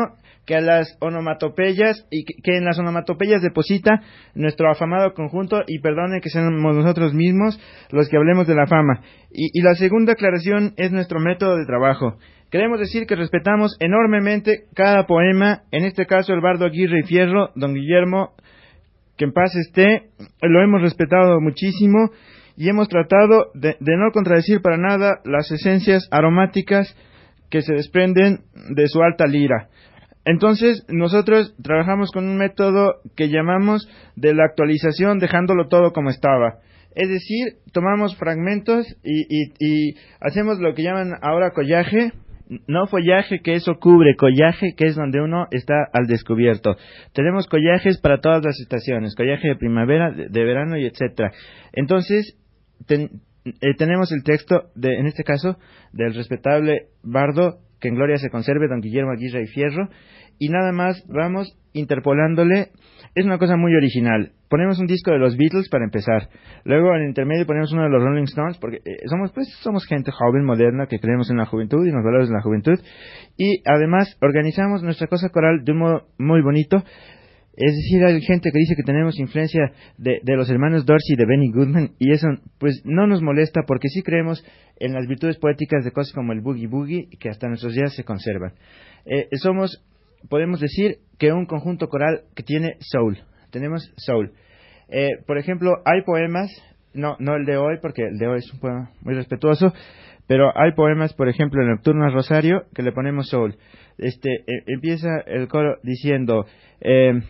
que 0.47 0.55
a 0.55 0.61
las 0.61 0.95
onomatopeyas 1.01 2.05
y 2.11 2.23
que, 2.23 2.33
que 2.43 2.57
en 2.57 2.65
las 2.65 2.77
onomatopeyas 2.79 3.41
deposita 3.41 4.01
nuestro 4.35 4.69
afamado 4.69 5.13
conjunto 5.13 5.61
y 5.67 5.79
perdone 5.79 6.21
que 6.21 6.29
seamos 6.29 6.75
nosotros 6.75 7.13
mismos 7.13 7.59
los 7.91 8.09
que 8.09 8.17
hablemos 8.17 8.45
de 8.47 8.55
la 8.55 8.67
fama. 8.67 9.01
Y, 9.31 9.49
y 9.53 9.61
la 9.63 9.75
segunda 9.75 10.13
aclaración 10.13 10.73
es 10.77 10.91
nuestro 10.91 11.19
método 11.19 11.57
de 11.57 11.65
trabajo. 11.65 12.17
Queremos 12.55 12.79
decir 12.79 13.05
que 13.05 13.17
respetamos 13.17 13.75
enormemente 13.81 14.67
cada 14.73 15.05
poema, 15.07 15.63
en 15.71 15.83
este 15.83 16.05
caso 16.05 16.31
el 16.31 16.39
bardo 16.39 16.63
Aguirre 16.63 17.01
y 17.01 17.05
Fierro, 17.05 17.49
don 17.53 17.73
Guillermo, 17.73 18.31
que 19.17 19.25
en 19.25 19.33
paz 19.33 19.53
esté, 19.57 20.03
lo 20.41 20.63
hemos 20.63 20.81
respetado 20.81 21.41
muchísimo 21.41 22.11
y 22.55 22.69
hemos 22.69 22.87
tratado 22.87 23.47
de, 23.55 23.75
no 23.81 24.09
contradecir 24.13 24.61
para 24.61 24.77
nada 24.77 25.19
las 25.25 25.51
esencias 25.51 26.07
aromáticas 26.11 26.95
que 27.49 27.61
se 27.61 27.73
desprenden 27.73 28.45
de 28.73 28.87
su 28.87 29.01
alta 29.03 29.25
lira. 29.27 29.67
Entonces, 30.23 30.85
nosotros 30.87 31.53
trabajamos 31.61 32.09
con 32.13 32.23
un 32.25 32.37
método 32.37 33.01
que 33.17 33.27
llamamos 33.27 33.85
de 34.15 34.33
la 34.33 34.45
actualización, 34.45 35.19
dejándolo 35.19 35.67
todo 35.67 35.91
como 35.91 36.09
estaba. 36.09 36.59
Es 36.95 37.09
decir, 37.09 37.57
tomamos 37.73 38.15
fragmentos 38.15 38.87
y- 39.03 39.49
y 39.59 39.95
hacemos 40.21 40.59
lo 40.59 40.73
que 40.73 40.83
llaman 40.83 41.15
ahora 41.21 41.51
collaje, 41.51 42.13
no 42.67 42.87
follaje 42.87 43.39
que 43.39 43.53
eso 43.53 43.75
cubre, 43.79 44.15
collaje 44.15 44.73
que 44.75 44.85
es 44.85 44.95
donde 44.95 45.21
uno 45.21 45.47
está 45.51 45.75
al 45.91 46.07
descubierto. 46.07 46.75
Tenemos 47.13 47.47
collajes 47.47 47.99
para 47.99 48.19
todas 48.19 48.43
las 48.43 48.59
estaciones, 48.59 49.15
collaje 49.15 49.47
de 49.47 49.55
primavera, 49.55 50.11
de, 50.11 50.43
verano 50.43 50.77
y 50.77 50.85
etcétera. 50.85 51.31
Entonces, 51.73 52.37
eh, 52.89 53.09
tenemos 53.77 54.11
el 54.11 54.23
texto, 54.23 54.69
de, 54.75 54.95
en 54.95 55.07
este 55.07 55.23
caso, 55.23 55.57
del 55.91 56.13
respetable 56.13 56.87
bardo, 57.03 57.59
que 57.79 57.89
en 57.89 57.95
gloria 57.95 58.17
se 58.17 58.29
conserve, 58.29 58.67
don 58.67 58.81
Guillermo 58.81 59.11
Aguirre 59.11 59.43
y 59.43 59.47
Fierro, 59.47 59.89
y 60.39 60.49
nada 60.49 60.71
más 60.71 61.03
vamos 61.07 61.57
interpolándole. 61.73 62.69
Es 63.15 63.23
una 63.25 63.37
cosa 63.37 63.55
muy 63.55 63.73
original. 63.73 64.33
Ponemos 64.49 64.77
un 64.77 64.87
disco 64.87 65.09
de 65.09 65.19
los 65.19 65.37
Beatles 65.37 65.69
para 65.69 65.85
empezar. 65.85 66.27
Luego 66.65 66.93
en 66.95 67.03
el 67.03 67.07
intermedio 67.07 67.45
ponemos 67.45 67.71
uno 67.71 67.83
de 67.83 67.89
los 67.89 68.03
Rolling 68.03 68.25
Stones 68.25 68.57
porque 68.57 68.81
eh, 68.83 69.07
somos 69.09 69.31
pues 69.31 69.47
somos 69.61 69.85
gente 69.85 70.11
joven, 70.11 70.43
moderna 70.43 70.87
que 70.87 70.99
creemos 70.99 71.29
en 71.29 71.37
la 71.37 71.45
juventud 71.45 71.85
y 71.85 71.89
en 71.89 71.95
los 71.95 72.03
valores 72.03 72.27
de 72.27 72.35
la 72.35 72.41
juventud 72.41 72.77
y 73.37 73.61
además 73.65 74.17
organizamos 74.21 74.83
nuestra 74.83 75.07
cosa 75.07 75.29
coral 75.29 75.63
de 75.63 75.71
un 75.71 75.77
modo 75.77 76.07
muy 76.17 76.41
bonito. 76.41 76.83
Es 77.55 77.73
decir, 77.73 78.03
hay 78.03 78.19
gente 78.21 78.51
que 78.51 78.59
dice 78.59 78.75
que 78.75 78.83
tenemos 78.83 79.17
influencia 79.17 79.71
de, 79.97 80.19
de 80.21 80.35
los 80.35 80.49
hermanos 80.49 80.85
Dorsey 80.85 81.13
y 81.13 81.17
de 81.17 81.25
Benny 81.25 81.51
Goodman 81.53 81.91
y 81.97 82.11
eso 82.11 82.27
pues 82.59 82.81
no 82.83 83.07
nos 83.07 83.21
molesta 83.21 83.61
porque 83.65 83.87
sí 83.87 84.03
creemos 84.03 84.43
en 84.77 84.91
las 84.91 85.07
virtudes 85.07 85.37
poéticas 85.37 85.85
de 85.85 85.91
cosas 85.91 86.11
como 86.13 86.33
el 86.33 86.41
boogie 86.41 86.67
boogie 86.67 87.07
que 87.17 87.29
hasta 87.29 87.47
nuestros 87.47 87.73
días 87.73 87.95
se 87.95 88.03
conservan. 88.03 88.51
Eh, 89.05 89.29
somos, 89.37 89.85
podemos 90.29 90.59
decir, 90.59 90.97
que 91.17 91.31
un 91.31 91.45
conjunto 91.45 91.87
coral 91.87 92.23
que 92.35 92.43
tiene 92.43 92.77
soul. 92.79 93.17
Tenemos 93.51 93.93
soul. 93.97 94.31
Eh, 94.89 95.09
por 95.25 95.37
ejemplo, 95.37 95.81
hay 95.85 96.01
poemas, 96.03 96.51
no, 96.93 97.15
no 97.19 97.35
el 97.35 97.45
de 97.45 97.57
hoy, 97.57 97.77
porque 97.81 98.03
el 98.03 98.17
de 98.17 98.27
hoy 98.27 98.39
es 98.39 98.53
un 98.53 98.59
poema 98.59 98.91
muy 99.01 99.15
respetuoso, 99.15 99.73
pero 100.27 100.51
hay 100.55 100.73
poemas, 100.73 101.13
por 101.13 101.29
ejemplo, 101.29 101.61
en 101.61 101.69
Nocturno 101.69 102.09
Rosario, 102.09 102.63
que 102.73 102.83
le 102.83 102.91
ponemos 102.91 103.29
soul. 103.29 103.55
Este, 103.97 104.29
eh, 104.29 104.63
empieza 104.67 105.19
el 105.25 105.47
coro 105.47 105.77
diciendo, 105.83 106.45
eh, 106.81 107.21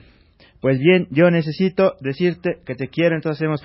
pues 0.61 0.79
bien, 0.79 1.07
yo 1.11 1.29
necesito 1.29 1.93
decirte 1.99 2.57
que 2.65 2.75
te 2.75 2.87
quiero, 2.87 3.15
entonces 3.15 3.41
hacemos, 3.41 3.63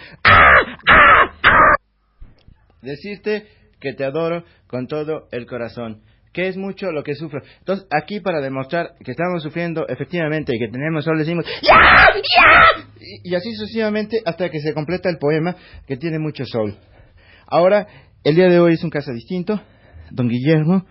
decirte 2.83 3.47
que 3.81 3.95
te 3.95 4.05
adoro 4.05 4.45
con 4.67 4.87
todo 4.87 5.29
el 5.33 5.47
corazón 5.47 6.03
que 6.33 6.49
es 6.49 6.57
mucho 6.57 6.93
lo 6.93 7.03
que 7.03 7.15
sufro. 7.15 7.43
Entonces, 7.59 7.87
aquí 7.91 8.21
para 8.21 8.41
demostrar 8.41 8.93
que 9.05 9.11
estamos 9.11 9.43
sufriendo 9.43 9.87
efectivamente 9.89 10.55
y 10.55 10.59
que 10.59 10.69
tenemos 10.69 11.05
sol, 11.05 11.19
decimos 11.19 11.45
¡Ya! 11.63 12.09
¡Ya! 12.15 12.85
Y, 13.01 13.31
y 13.31 13.35
así 13.35 13.53
sucesivamente 13.55 14.21
hasta 14.25 14.49
que 14.51 14.61
se 14.61 14.73
completa 14.75 15.09
el 15.11 15.19
poema 15.19 15.57
que 15.87 15.97
tiene 15.97 16.19
mucho 16.19 16.45
sol. 16.45 16.77
Ahora, 17.47 17.87
el 18.23 18.37
día 18.37 18.49
de 18.49 18.61
hoy 18.61 18.75
es 18.75 18.85
un 18.85 18.91
caso 18.91 19.13
distinto. 19.13 19.61
Don 20.11 20.29
Guillermo, 20.29 20.87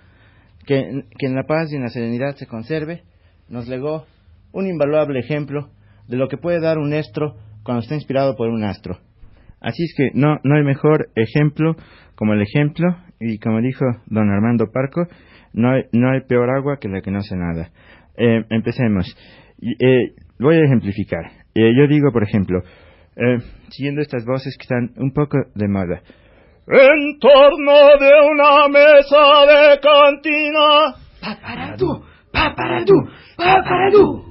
que, 0.65 1.03
que 1.17 1.25
en 1.25 1.35
la 1.35 1.43
paz 1.43 1.71
y 1.71 1.75
en 1.75 1.83
la 1.83 1.89
serenidad 1.89 2.35
se 2.35 2.47
conserve, 2.47 3.03
nos 3.47 3.67
legó 3.67 4.05
un 4.51 4.67
invaluable 4.67 5.19
ejemplo 5.19 5.69
de 6.07 6.17
lo 6.17 6.27
que 6.27 6.37
puede 6.37 6.59
dar 6.59 6.77
un 6.77 6.93
estro 6.93 7.35
cuando 7.63 7.81
está 7.81 7.95
inspirado 7.95 8.35
por 8.35 8.49
un 8.49 8.63
astro. 8.63 8.99
Así 9.61 9.83
es 9.83 9.93
que 9.95 10.09
no, 10.13 10.37
no 10.43 10.55
hay 10.55 10.63
mejor 10.63 11.09
ejemplo 11.15 11.75
como 12.15 12.33
el 12.33 12.41
ejemplo, 12.41 12.97
y 13.19 13.37
como 13.39 13.61
dijo 13.61 13.85
don 14.07 14.29
Armando 14.29 14.71
Parco, 14.71 15.07
no 15.53 15.71
hay, 15.71 15.83
no 15.91 16.11
hay 16.11 16.21
peor 16.21 16.49
agua 16.49 16.77
que 16.79 16.87
la 16.87 17.01
que 17.01 17.11
no 17.11 17.19
hace 17.19 17.35
nada. 17.35 17.69
Eh, 18.17 18.43
empecemos. 18.49 19.05
Eh, 19.61 20.13
voy 20.39 20.55
a 20.55 20.65
ejemplificar. 20.65 21.25
Eh, 21.55 21.73
yo 21.75 21.87
digo, 21.87 22.11
por 22.11 22.23
ejemplo, 22.23 22.61
siguiendo 23.69 24.01
estas 24.01 24.25
voces 24.25 24.55
que 24.57 24.63
están 24.63 24.91
un 24.97 25.11
poco 25.11 25.37
de 25.55 25.67
moda. 25.67 26.01
En 26.67 27.19
torno 27.19 27.73
de 27.99 28.11
una 28.31 28.67
mesa 28.69 29.17
de 29.47 29.79
cantina. 29.81 30.95
Paparadú, 31.19 32.03
paparadú, 32.31 32.93
paparadú. 33.35 34.29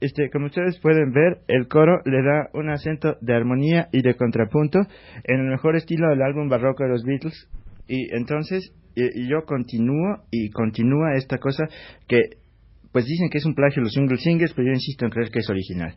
Este, 0.00 0.28
como 0.30 0.46
ustedes 0.46 0.78
pueden 0.80 1.12
ver, 1.12 1.38
el 1.48 1.68
coro 1.68 2.00
le 2.04 2.22
da 2.22 2.50
un 2.52 2.68
acento 2.68 3.16
de 3.20 3.34
armonía 3.34 3.88
y 3.92 4.02
de 4.02 4.16
contrapunto 4.16 4.80
en 5.24 5.40
el 5.40 5.50
mejor 5.50 5.76
estilo 5.76 6.10
del 6.10 6.22
álbum 6.22 6.48
barroco 6.48 6.82
de 6.82 6.90
los 6.90 7.04
Beatles. 7.04 7.48
Y 7.88 8.14
entonces 8.14 8.72
y, 8.94 9.24
y 9.24 9.28
yo 9.28 9.44
continúo 9.44 10.24
y 10.30 10.50
continúa 10.50 11.16
esta 11.16 11.38
cosa 11.38 11.64
que 12.08 12.20
pues 12.92 13.06
dicen 13.06 13.28
que 13.28 13.38
es 13.38 13.44
un 13.44 13.54
plagio 13.56 13.80
de 13.80 13.86
los 13.86 13.92
single 13.92 14.18
singles, 14.18 14.52
pero 14.54 14.68
yo 14.68 14.72
insisto 14.72 15.04
en 15.04 15.10
creer 15.10 15.30
que 15.30 15.40
es 15.40 15.50
original. 15.50 15.94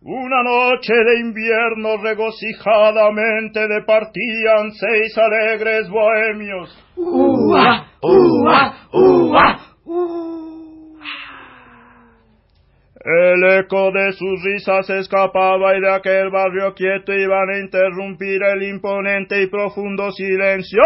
Una 0.00 0.42
noche 0.42 0.94
de 0.94 1.20
invierno 1.20 1.98
regocijadamente 2.02 3.68
departían 3.68 4.72
seis 4.72 5.18
alegres 5.18 5.90
bohemios. 5.90 6.74
¡Ua! 6.96 7.90
¡Ua! 8.00 8.88
¡Ua! 8.94 9.70
El 13.02 13.58
eco 13.60 13.90
de 13.92 14.12
sus 14.12 14.42
risas 14.44 14.90
escapaba 14.90 15.74
y 15.74 15.80
de 15.80 15.90
aquel 15.90 16.28
barrio 16.30 16.74
quieto 16.74 17.14
iban 17.14 17.48
a 17.48 17.58
interrumpir 17.58 18.42
el 18.42 18.62
imponente 18.64 19.42
y 19.42 19.46
profundo 19.46 20.10
silencio. 20.12 20.82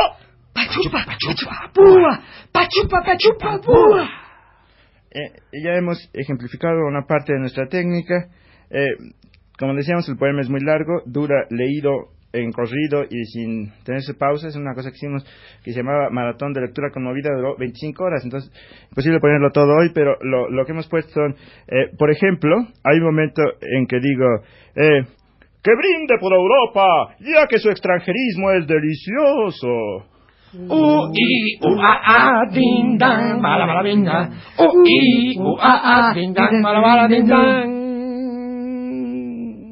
¡Pachupa, 0.53 1.05
pachupa, 1.05 1.71
púa! 1.75 2.23
¡Pachupa, 2.53 3.03
pachupa, 3.05 3.61
púa! 3.61 4.09
Eh, 5.11 5.33
ya 5.65 5.75
hemos 5.75 6.09
ejemplificado 6.13 6.87
una 6.87 7.05
parte 7.05 7.33
de 7.33 7.41
nuestra 7.41 7.67
técnica. 7.67 8.29
Eh, 8.71 8.97
como 9.59 9.75
decíamos, 9.75 10.09
el 10.09 10.17
poema 10.17 10.41
es 10.41 10.49
muy 10.49 10.61
largo, 10.61 11.03
dura 11.07 11.47
leído 11.51 12.14
en 12.35 12.53
corrido 12.53 13.05
y 13.09 13.25
sin 13.25 13.73
tenerse 13.85 14.15
pausas. 14.15 14.51
Es 14.51 14.57
una 14.57 14.75
cosa 14.75 14.91
que 14.91 14.97
hicimos 14.97 15.25
que 15.65 15.73
se 15.73 15.79
llamaba 15.79 16.11
Maratón 16.11 16.53
de 16.53 16.61
Lectura 16.61 16.91
Conmovida, 16.93 17.31
duró 17.35 17.57
25 17.57 18.05
horas. 18.05 18.25
Entonces, 18.25 18.51
imposible 18.91 19.21
ponerlo 19.21 19.51
todo 19.53 19.73
hoy, 19.77 19.91
pero 19.95 20.17
lo, 20.21 20.51
lo 20.51 20.65
que 20.67 20.73
hemos 20.73 20.89
puesto 20.89 21.13
son, 21.13 21.35
eh, 21.69 21.91
por 21.99 22.11
ejemplo, 22.11 22.57
hay 22.85 22.99
un 22.99 23.05
momento 23.05 23.43
en 23.61 23.87
que 23.87 24.01
digo, 24.01 24.27
eh, 24.77 25.05
Que 25.65 25.71
brinde 25.75 26.19
por 26.21 26.31
Europa, 26.35 27.17
ya 27.21 27.47
que 27.49 27.59
su 27.59 27.71
extranjerismo 27.71 28.51
es 28.53 28.67
delicioso. 28.67 30.05
U 30.55 31.11
i 31.11 31.59
a 31.81 32.43
a 32.43 32.47
ding 32.53 32.99
dang 32.99 33.41
ding 33.83 34.05
dang. 34.05 34.29
A 35.59 37.05
a 37.05 37.09
ding 37.09 37.27
dang. 37.27 37.84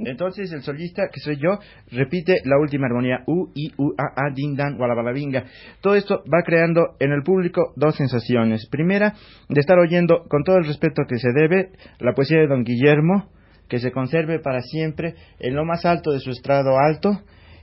Entonces 0.05 0.53
el 0.53 0.63
solista, 0.63 1.09
que 1.13 1.21
soy 1.21 1.37
yo, 1.37 1.59
repite 1.91 2.41
la 2.45 2.59
última 2.59 2.87
armonía 2.87 3.23
U, 3.27 3.51
I, 3.55 3.73
U, 3.77 3.95
A, 3.99 4.27
A, 4.27 4.35
Din, 4.35 4.57
Dan, 4.57 4.77
Gualabalabinga. 4.77 5.45
Todo 5.81 5.95
esto 5.95 6.23
va 6.33 6.43
creando 6.45 6.97
en 6.99 7.13
el 7.13 7.23
público 7.23 7.73
dos 7.77 7.97
sensaciones. 7.97 8.69
Primera, 8.71 9.15
de 9.49 9.61
estar 9.61 9.79
oyendo 9.79 10.25
con 10.29 10.43
todo 10.45 10.57
el 10.57 10.65
respeto 10.65 11.03
que 11.09 11.19
se 11.19 11.33
debe 11.33 11.71
la 11.99 12.13
poesía 12.13 12.39
de 12.39 12.49
don 12.49 12.65
Guillermo, 12.65 13.29
que 13.69 13.79
se 13.79 13.93
conserve 13.93 14.39
para 14.41 14.61
siempre 14.61 15.15
en 15.39 15.55
lo 15.55 15.65
más 15.65 15.85
alto 15.85 16.13
de 16.13 16.21
su 16.21 16.31
estrado 16.31 16.79
alto. 16.79 17.21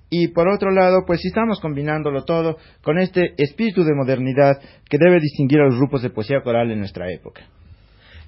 Y 0.09 0.29
por 0.29 0.49
otro 0.49 0.71
lado, 0.71 1.03
pues 1.05 1.21
si 1.21 1.27
estamos 1.27 1.59
combinándolo 1.59 2.23
todo 2.23 2.57
con 2.81 2.97
este 2.97 3.33
espíritu 3.37 3.83
de 3.83 3.93
modernidad 3.93 4.59
que 4.89 4.97
debe 4.97 5.19
distinguir 5.19 5.59
a 5.59 5.65
los 5.65 5.77
grupos 5.77 6.01
de 6.01 6.09
poesía 6.09 6.41
coral 6.41 6.71
en 6.71 6.79
nuestra 6.79 7.11
época. 7.11 7.41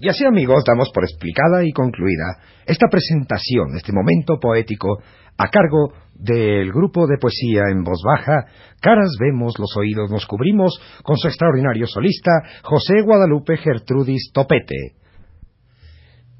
Y 0.03 0.09
así, 0.09 0.25
amigos, 0.25 0.63
damos 0.65 0.89
por 0.91 1.03
explicada 1.03 1.63
y 1.63 1.71
concluida 1.71 2.39
esta 2.65 2.87
presentación, 2.87 3.75
este 3.75 3.93
momento 3.93 4.39
poético, 4.41 4.97
a 5.37 5.47
cargo 5.47 5.93
del 6.15 6.71
grupo 6.71 7.05
de 7.05 7.19
poesía 7.19 7.69
en 7.71 7.83
voz 7.83 8.01
baja, 8.03 8.45
Caras 8.81 9.15
vemos, 9.19 9.53
los 9.59 9.77
oídos 9.77 10.09
nos 10.09 10.25
cubrimos, 10.25 10.81
con 11.03 11.17
su 11.17 11.27
extraordinario 11.27 11.85
solista, 11.85 12.31
José 12.63 13.01
Guadalupe 13.05 13.57
Gertrudis 13.57 14.31
Topete. 14.33 14.95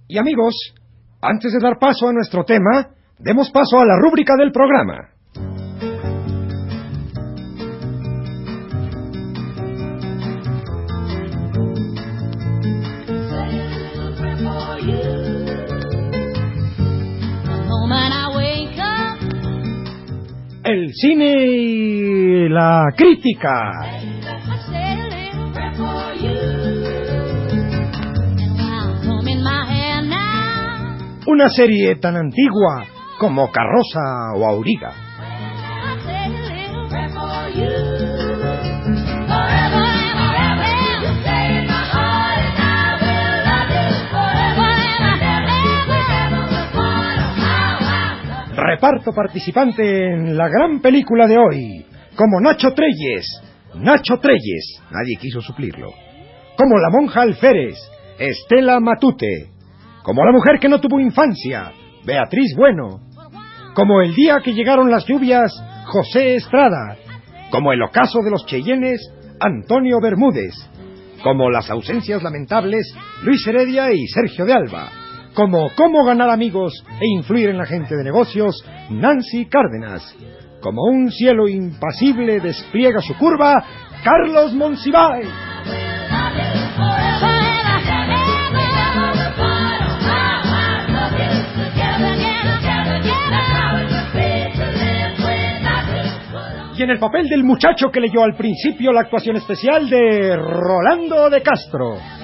Y 0.08 0.18
amigos, 0.18 0.56
antes 1.22 1.54
de 1.54 1.60
dar 1.60 1.78
paso 1.78 2.08
a 2.08 2.14
nuestro 2.14 2.44
tema, 2.44 2.90
demos 3.20 3.52
paso 3.52 3.80
a 3.80 3.86
la 3.86 3.96
rúbrica 4.02 4.34
del 4.38 4.52
programa. 4.52 5.11
El 20.74 20.94
cine 20.94 21.34
y 21.48 22.48
la 22.48 22.86
crítica. 22.96 23.72
Una 31.28 31.50
serie 31.50 31.96
tan 31.98 32.16
antigua 32.16 32.86
como 33.20 33.52
Carroza 33.52 34.00
o 34.38 34.46
Auriga. 34.46 35.11
Reparto 48.72 49.12
participante 49.12 49.84
en 50.14 50.38
la 50.38 50.48
gran 50.48 50.80
película 50.80 51.28
de 51.28 51.38
hoy, 51.38 51.86
como 52.16 52.40
Nacho 52.40 52.70
Treyes. 52.74 53.26
Nacho 53.76 54.18
Treyes, 54.22 54.82
nadie 54.90 55.18
quiso 55.20 55.42
suplirlo. 55.42 55.92
Como 56.56 56.78
la 56.78 56.90
monja 56.90 57.22
Alférez, 57.22 57.76
Estela 58.18 58.80
Matute. 58.80 59.50
Como 60.04 60.24
la 60.24 60.32
mujer 60.32 60.58
que 60.58 60.70
no 60.70 60.80
tuvo 60.80 61.02
infancia, 61.02 61.74
Beatriz 62.06 62.56
Bueno. 62.56 63.02
Como 63.76 64.00
el 64.00 64.16
día 64.16 64.40
que 64.42 64.54
llegaron 64.54 64.90
las 64.90 65.06
lluvias, 65.06 65.52
José 65.88 66.36
Estrada. 66.36 66.96
Como 67.50 67.74
el 67.74 67.82
ocaso 67.82 68.22
de 68.24 68.32
los 68.32 68.46
Cheyennes, 68.46 69.02
Antonio 69.42 69.98
Bermúdez. 70.02 70.54
como 71.22 71.50
Las 71.50 71.70
ausencias 71.70 72.24
lamentables, 72.24 72.96
Luis 73.24 73.46
Heredia 73.46 73.92
y 73.92 74.08
Sergio 74.08 74.46
de 74.46 74.54
Alba, 74.54 75.01
como 75.34 75.70
Cómo 75.76 76.04
ganar 76.04 76.30
amigos 76.30 76.74
e 77.00 77.08
influir 77.08 77.50
en 77.50 77.58
la 77.58 77.66
gente 77.66 77.96
de 77.96 78.04
negocios, 78.04 78.64
Nancy 78.90 79.46
Cárdenas, 79.46 80.16
como 80.62 80.84
un 80.84 81.12
cielo 81.12 81.48
impasible 81.48 82.40
despliega 82.40 83.02
su 83.02 83.16
curva, 83.18 83.64
Carlos 84.04 84.54
Monsiváis. 84.54 85.28
Y 96.78 96.84
en 96.84 96.90
el 96.90 97.00
papel 97.00 97.30
del 97.30 97.44
muchacho 97.44 97.92
que 97.92 98.00
leyó 98.00 98.24
al 98.24 98.36
principio 98.36 98.92
la 98.92 99.02
actuación 99.02 99.36
especial 99.36 99.88
de 99.88 100.36
Rolando 100.36 101.30
de 101.30 101.44
Castro. 101.44 102.21